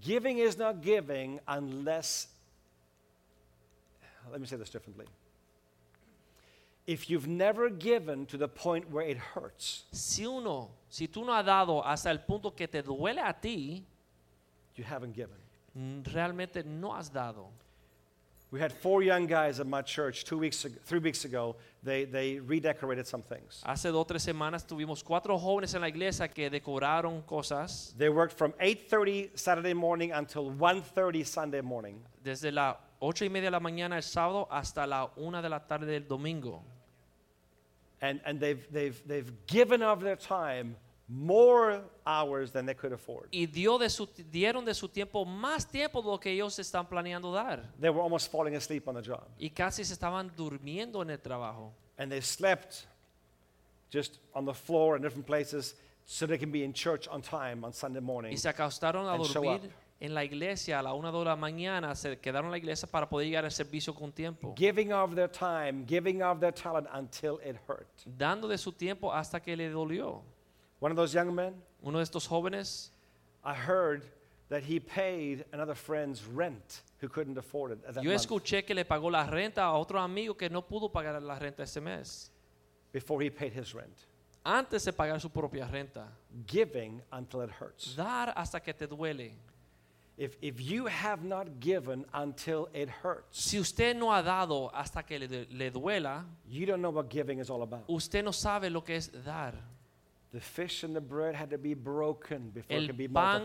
[0.00, 2.28] Giving is not giving unless,
[4.30, 5.06] let me say this differently.
[6.86, 11.32] If you've never given to the point where it hurts, Si uno, si tú no
[11.34, 13.84] has dado hasta el punto que te duele a ti,
[14.76, 15.38] you haven't given.
[15.74, 17.50] mm, realmente no has dado.
[18.56, 21.56] We had four young guys at my church two weeks ago, three weeks ago.
[21.82, 23.62] They, they redecorated some things.
[23.62, 28.32] Hace dos tres semanas tuvimos cuatro jóvenes en la iglesia que decoraron cosas They worked
[28.32, 32.00] from 8.30 Saturday morning until 1.30 Sunday morning.
[32.24, 35.58] desde las ocho y media de la mañana el sábado hasta la una de la
[35.58, 36.62] tarde del domingo.
[38.00, 40.76] And, and they've, they've, they've given of their time
[41.08, 43.28] more hours than they could afford.
[43.30, 46.88] Y dio de su, dieron de su tiempo más tiempo de lo que ellos están
[46.88, 47.62] planeando dar.
[47.80, 49.24] They were almost falling asleep on the job.
[49.38, 51.72] Y casi se estaban durmiendo en el trabajo.
[51.98, 52.86] And they slept
[53.90, 57.64] just on the floor in different places so they can be in church on time
[57.64, 58.32] on Sunday morning.
[58.32, 62.18] Y se acostaron a dormir en la iglesia a la una de la mañana, se
[62.18, 64.54] quedaron en la iglesia para poder llegar al servicio con tiempo.
[64.56, 67.88] giving of their time, giving of their talent until it hurt.
[68.04, 70.22] Dando de su tiempo hasta que le dolió.
[70.80, 72.90] One of those young men, Uno de estos jóvenes,
[73.44, 74.02] I heard
[74.48, 78.64] that he paid another friend's rent who couldn't afford it at that yo month escuché
[78.64, 81.80] que le pagó la renta a otro amigo que no pudo pagar la renta ese
[81.80, 82.30] mes.
[82.92, 84.06] before he paid his rent.
[84.44, 86.06] Antes de pagar su propia renta.
[86.46, 87.94] Giving until it hurts.
[87.96, 89.32] Dar hasta que te duele.
[90.16, 95.02] If, if you have not given until it hurts, Si usted no ha dado hasta
[95.02, 97.84] que le, le duela, you don't know what giving is all about.
[97.88, 99.52] usted no sabe lo que es dar.
[102.68, 103.42] El could be pan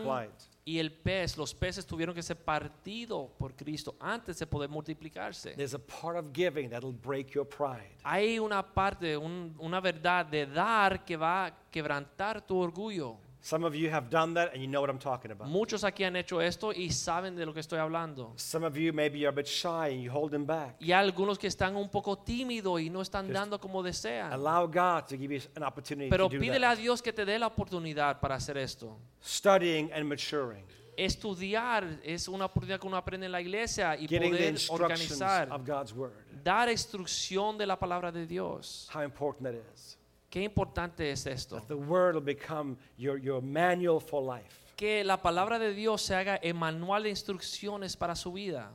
[0.64, 5.54] y el pez, los peces tuvieron que ser partidos por Cristo antes de poder multiplicarse.
[5.56, 7.96] There's a part of giving that'll break your pride.
[8.04, 13.16] Hay una parte, un- una verdad de dar que va a quebrantar tu orgullo.
[13.44, 15.48] Some of you have done that and you know what I'm talking about.
[15.48, 18.32] Muchos aquí han hecho esto y saben de lo que estoy hablando.
[18.36, 20.76] Some of you maybe you're a bit shy and you hold them back.
[20.78, 24.32] Y hay algunos que están un poco tímidos y no están dando como desean.
[24.32, 26.78] Allow God to give you an opportunity Pero to do pídele a that.
[26.78, 28.96] Dios que te dé la oportunidad para hacer esto.
[29.20, 30.64] Studying and maturing.
[30.96, 35.66] Estudiar es una oportunidad que uno aprende en la iglesia y Getting poder organizar, of
[35.66, 36.12] God's word.
[36.44, 38.88] dar instrucción de la palabra de Dios.
[38.94, 39.98] How important that is.
[40.32, 41.56] Qué importante es esto.
[41.56, 44.72] That the word will become your, your manual for life.
[44.76, 48.70] Que la palabra de Dios se haga el manual de instrucciones para su vida.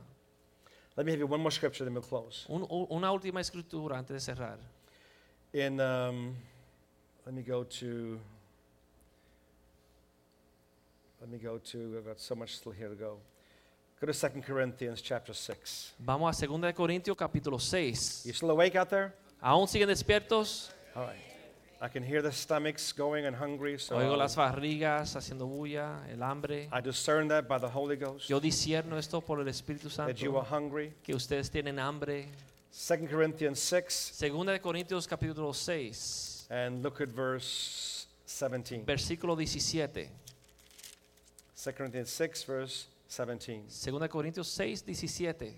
[0.96, 2.46] Let me give you one more scripture, then we'll close.
[2.48, 4.58] Un- una última escritura antes de cerrar.
[5.52, 6.36] In, um,
[7.26, 8.20] let me go to,
[11.20, 13.18] let me go to, I've got so much still here to go.
[14.00, 15.94] Go to 2 Corinthians chapter 6.
[15.98, 18.26] Vamos a 2 de Corintios capítulo 6.
[18.26, 19.12] You still awake out there?
[19.42, 20.70] ¿Aún siguen despiertos?
[20.94, 21.37] All right.
[21.80, 26.22] I can hear the stomachs going and hungry, so Oigo las barrigas haciendo bulla, el
[26.22, 26.68] hambre.
[26.72, 30.12] I discern that by the Holy Ghost, Yo discierno esto por el Espíritu Santo.
[30.12, 30.92] that you are hungry.
[31.04, 32.26] que ustedes tienen hambre.
[32.72, 38.84] 2 Corinthians 6, Segunda de Corintios capítulo 6, and look at verse 17.
[38.84, 40.08] versículo 17.
[41.56, 43.64] 2 Corinthians 6, verse 17.
[43.68, 45.54] Segunda Corintios 6, 17.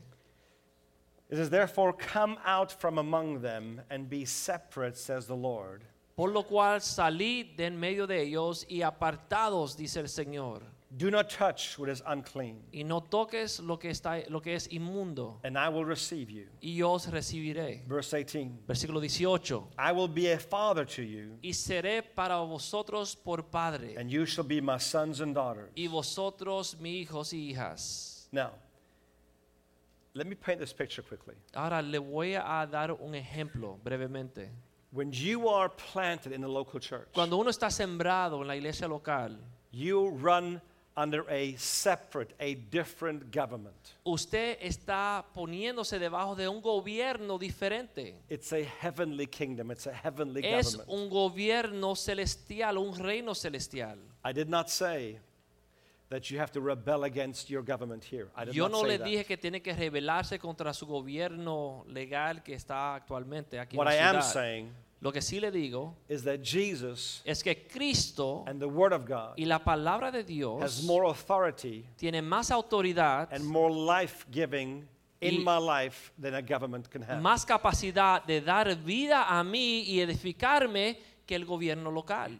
[1.30, 5.82] It says, Therefore, come out from among them and be separate, says the Lord,
[6.20, 11.10] Por lo cual salid de en medio de ellos y apartados, dice el Señor, do
[11.10, 15.40] not touch what is unclean, y no toques lo que, está, lo que es inmundo,
[15.44, 16.46] and I will receive you.
[16.60, 17.84] y yo os recibiré.
[17.88, 19.70] Verse 18 Versículo 18.
[19.78, 24.26] I will be a father to you, Y seré para vosotros por padre, and you
[24.26, 25.70] shall be my sons and daughters.
[25.74, 28.28] y vosotros mis hijos y hijas.
[28.30, 28.50] Now,
[30.12, 31.36] let me paint this picture quickly.
[31.54, 34.50] Ahora le voy a dar un ejemplo brevemente.
[34.92, 38.88] When you are planted in the local church, Cuando uno está sembrado en la iglesia
[38.88, 39.38] local,
[39.70, 40.60] you run
[40.96, 43.76] under a separate, a different government.
[44.04, 48.16] usted está poniéndose debajo de un gobierno diferente.
[48.28, 50.90] It's a heavenly kingdom, it's a heavenly Es government.
[51.04, 53.96] un gobierno celestial, un reino celestial.
[54.24, 55.20] I did not say
[56.10, 58.28] that you have to rebel against your government here.
[58.36, 59.06] I did Yo not no say le that.
[59.06, 63.92] dije que tiene que rebelarse contra su gobierno legal que está actualmente aquí What en
[63.94, 64.32] I la am ciudad.
[64.32, 68.92] saying Lo que sí le digo is that Jesus es que Cristo and the Word
[68.92, 73.70] of God y la palabra de has Dios more authority tiene más autoridad, and more
[73.72, 74.86] life giving
[75.22, 77.20] in Y- my life than a government can have.
[77.22, 82.38] más capacidad de dar vida a mí y edificarme que el gobierno local.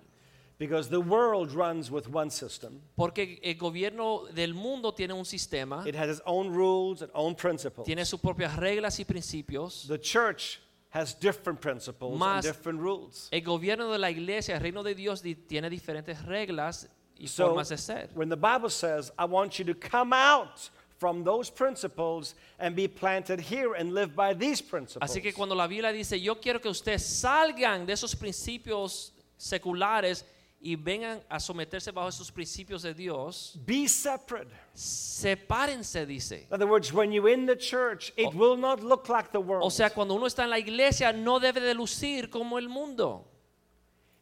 [0.61, 5.83] Because the world runs with one system, Porque el gobierno del mundo tiene un sistema,
[5.89, 7.87] it has its own rules and own principles.
[7.87, 9.89] tiene sus propias reglas y principios.
[9.89, 13.31] The church has different principles and Más- different rules.
[13.33, 16.87] El gobierno de la iglesia, el reino de Dios, di- tiene diferentes reglas
[17.19, 18.11] y So, formas de ser.
[18.15, 22.87] when the Bible says, I want you to come out from those principles and be
[22.87, 25.11] planted here and live by these principles.
[25.11, 30.27] Así que cuando la Biblia dice, yo quiero que ustedes salgan de esos principios seculares
[30.63, 34.51] y vengan a someterse bajo esos principios de Dios, Be separate.
[34.75, 36.47] sepárense, dice.
[36.51, 39.65] In other words, when you're in the church, it will not look like the world.
[39.65, 43.27] O sea, cuando uno está en la iglesia, no debe de lucir como el mundo.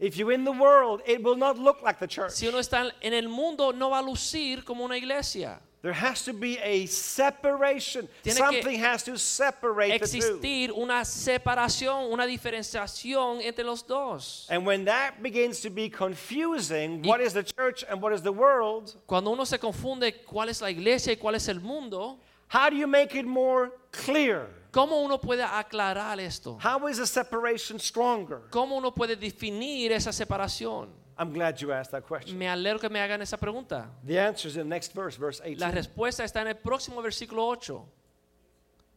[0.00, 2.30] if you're in the world, it will not look like the church.
[2.30, 5.60] Si uno está en el mundo, no va a lucir como una iglesia.
[5.80, 8.08] There has to be a separation.
[8.24, 10.16] Tiene Something has to separate the two.
[10.16, 14.48] Existir una separación, una diferenciación entre los dos.
[14.50, 18.32] And when that begins to be confusing, what is the church and what is the
[18.32, 22.18] world, Cuando uno se confunde cuál es la iglesia y cuál es el mundo,
[22.48, 24.48] how do you make it more clear?
[24.72, 26.58] ¿Cómo uno puede aclarar esto?
[26.58, 28.42] How is the separation stronger?
[28.50, 30.88] ¿Cómo uno puede definir esa separación?
[31.18, 32.38] I'm glad you asked that question.
[32.38, 33.86] Me alegro que me hagan esa pregunta.
[34.06, 35.58] The answer is in the next verse, verse 18.
[35.58, 37.84] La respuesta está en el próximo versículo 8,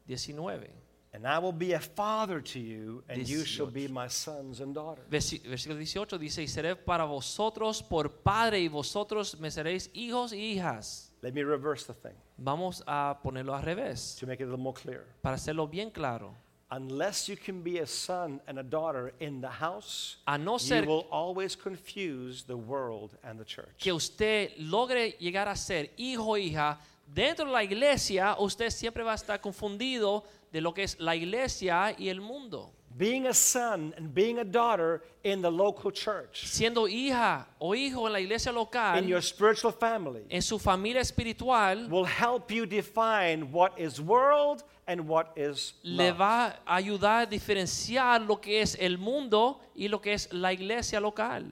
[0.08, 0.70] 19.
[1.14, 3.94] And I will be a father to you, and you shall be 18.
[3.94, 5.06] my sons and daughters.
[5.10, 10.54] Versículo 18 dice, y seré para vosotros por padre y vosotros me seréis hijos y
[10.54, 11.12] hijas.
[11.22, 14.58] Let me reverse the thing Vamos a ponerlo al revés, to make it a little
[14.64, 15.06] more clear.
[15.22, 16.34] para hacerlo bien claro.
[16.74, 20.86] Unless you can be a son and a daughter in the house, A no you
[20.86, 23.78] will always confuse the world and the church.
[23.78, 26.78] que usted logre llegar a ser hijo hija
[27.14, 31.14] dentro de la iglesia, usted siempre va a estar confundido de lo que es la
[31.14, 32.72] iglesia y el mundo.
[32.98, 38.06] Being a son and being a daughter in the local church, Siendo hija o hijo
[38.06, 38.98] en la iglesia local.
[38.98, 44.64] in your spiritual family, en su familia espiritual, will help you define what is world
[44.88, 46.18] and what is le love.
[46.18, 50.52] va a ayudar a diferenciar lo que es el mundo y lo que es la
[50.52, 51.46] iglesia local.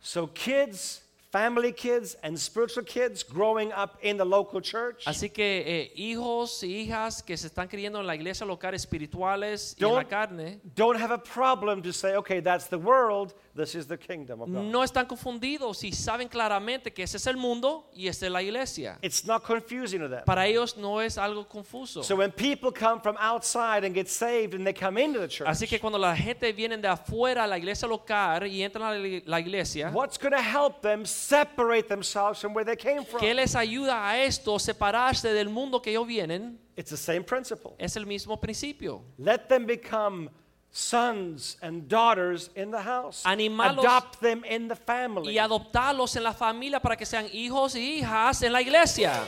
[0.00, 1.02] So, kids,
[1.32, 6.62] family kids, and spiritual kids growing up in the local church, Así que eh, hijos
[6.62, 10.08] y hijas que se están criando en la iglesia local espirituales y en la Don't-
[10.10, 14.42] carne, don't have a problem to say, okay, that's the world, this is the kingdom
[14.42, 14.62] of God.
[14.64, 18.42] no están confundidos y saben claramente que ese es el mundo y esta es la
[18.42, 18.98] iglesia.
[19.02, 20.24] It's not confusing to them.
[20.26, 22.02] Para ellos no es algo confuso.
[22.02, 25.48] So, when people come from outside and get saved and they come into the church,
[25.48, 29.22] Así que cuando la gente viene de afuera a la iglesia local y entran a
[29.26, 33.20] la iglesia, what's going to help them separate themselves from where they came from?
[33.20, 36.58] ¿qué les ayuda a esto separarse del mundo que ellos vienen?
[36.76, 37.74] It's the same principle.
[37.78, 39.02] Es el mismo principio.
[39.18, 40.30] Let them become
[40.70, 43.22] sons and daughters in the house.
[43.24, 45.32] Animalos- Adopt them in the family.
[45.32, 49.22] y adoptarlos en la familia para que sean hijos y hijas en la iglesia.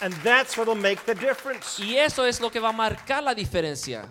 [0.00, 1.80] And that's what will make the difference.
[1.82, 4.08] Y eso es lo que va a marcar la diferencia.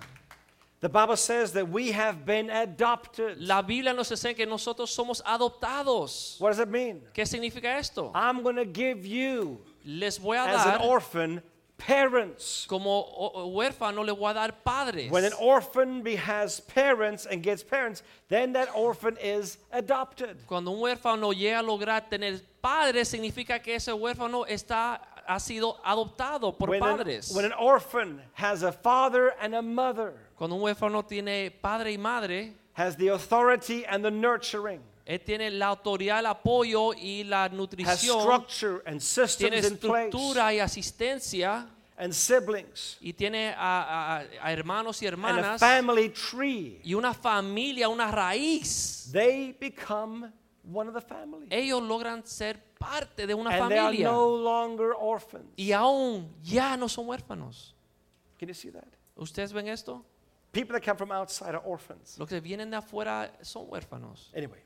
[0.80, 3.38] The Bible says that we have been adopted.
[3.40, 6.40] La Biblia nos enseña que nosotros somos adoptados.
[6.40, 7.02] What does it mean?
[7.14, 8.12] ¿Qué significa esto?
[8.14, 11.42] I'm going to give you, Les voy a as an orphan,
[11.80, 12.66] parents.
[12.68, 15.10] como huérfano, le voy a dar padres.
[15.10, 20.38] When an orphan be, has parents and gets parents, then that orphan is adopted.
[20.46, 25.78] Cuando un huérfano llega a lograr tener padres, significa que ese huérfano está, ha sido
[25.84, 27.32] adoptado por When an, padres.
[27.36, 31.98] when an orphan has a father and a mother, Cuando un huérfano tiene padre y
[31.98, 37.46] madre, has the authority and the nurturing, él tiene la autoridad, el apoyo y la
[37.46, 41.66] has nutrición, structure and tiene systems in place, estructura y asistencia,
[41.98, 46.94] and siblings, y tiene a, a- a hermanos y and a hermanas, family tree, y
[46.94, 49.10] una familia, una raíz.
[49.12, 50.32] they become
[50.68, 51.48] one of the family.
[51.50, 55.54] Ellos logran ser parte de una And they are no longer orphans.
[55.58, 57.74] Y aún ya no son huérfanos.
[58.38, 58.88] Can you see that?
[59.16, 60.04] ¿Ustedes ven esto?
[60.52, 62.18] People that come from outside are orphans.
[62.20, 64.32] Los que vienen de afuera son huérfanos.
[64.36, 64.60] Anyway,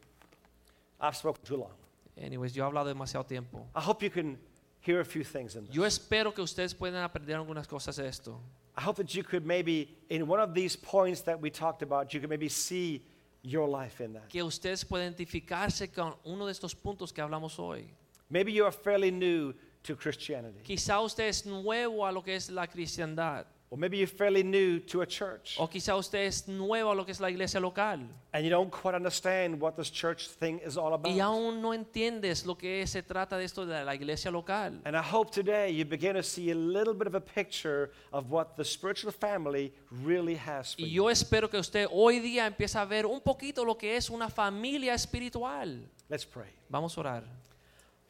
[1.00, 1.74] I've spoken too long.
[2.18, 3.68] Anyways, yo he hablado demasiado tiempo.
[3.76, 4.38] I hope you can
[4.82, 5.76] hear a few things in this.
[5.76, 8.40] Yo espero que ustedes puedan aprender algunas cosas de esto.
[8.76, 12.14] I hope that you could maybe, in one of these points that we talked about,
[12.14, 13.04] you could maybe see
[13.44, 14.28] your life in that.
[14.30, 17.88] Que ustedes puedan identificarse con uno de estos puntos que hablamos hoy.
[18.30, 22.50] Maybe you are fairly new to Christianity, Quizá usted es nuevo a lo que es
[22.50, 23.46] la cristiandad.
[23.74, 27.06] Or maybe you're fairly new to a church, O quizá usted es nuevo a lo
[27.06, 28.00] que es la iglesia local.
[28.34, 31.10] and you don't quite understand what this church thing is all about.
[31.16, 34.82] Y aún no entiendes lo que se trata de esto de la iglesia local.
[34.84, 38.30] And I hope today you begin to see a little bit of a picture of
[38.30, 41.04] what the spiritual family really has for Y you.
[41.06, 44.30] yo espero que usted hoy día empiece a ver un poquito lo que es una
[44.30, 45.80] familia espiritual.
[46.10, 46.50] Let's pray.
[46.70, 47.24] Vamos a orar.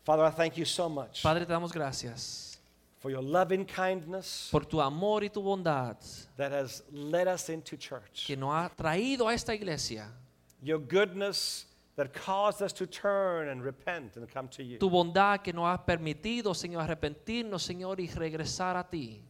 [0.03, 2.50] Father, I thank you so much Padre, te damos gracias
[3.01, 5.97] for your loving kindness por tu amor y tu bondad
[6.37, 10.07] that has led us into church, que nos ha traído a esta iglesia.
[10.61, 14.77] your goodness that caused us to turn and repent and come to you.
[14.77, 19.23] Tu bondad que nos ha permitido, Señor, arrepentirnos, Señor, y regresar a ti.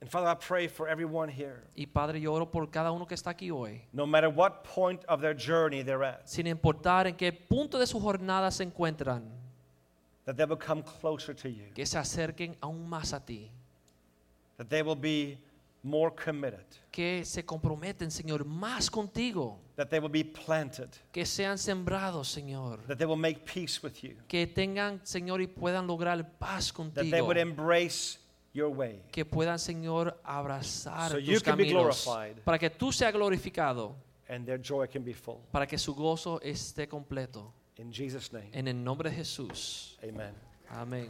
[0.00, 3.14] And Father, I pray for everyone here, Y Padre, yo oro por cada uno que
[3.14, 7.14] está aquí hoy, no matter what point of their journey they're at, sin importar en
[7.16, 9.24] qué punto de su jornada se encuentran,
[10.26, 13.50] that they will come closer to you, que se acerquen aún más a ti,
[14.56, 15.38] that they will be
[15.82, 21.58] more committed, que se comprometen, Señor, más contigo, that they will be planted, que sean
[21.58, 26.38] sembrados, Señor, that they will make peace with you, que tengan, Señor, y puedan lograr
[26.38, 28.18] paz that they contigo, would embrace
[28.54, 29.02] your way.
[29.12, 32.42] que puedan, Señor, abrazar So tus you can be caminos, glorified.
[32.44, 33.94] para que tú seas glorificado,
[34.28, 35.40] and their joy can be full.
[35.52, 37.52] para que su gozo esté completo.
[37.78, 39.96] In Jesus' name, En el nombre de Jesús.
[40.02, 40.32] amen.
[40.70, 41.08] Amén.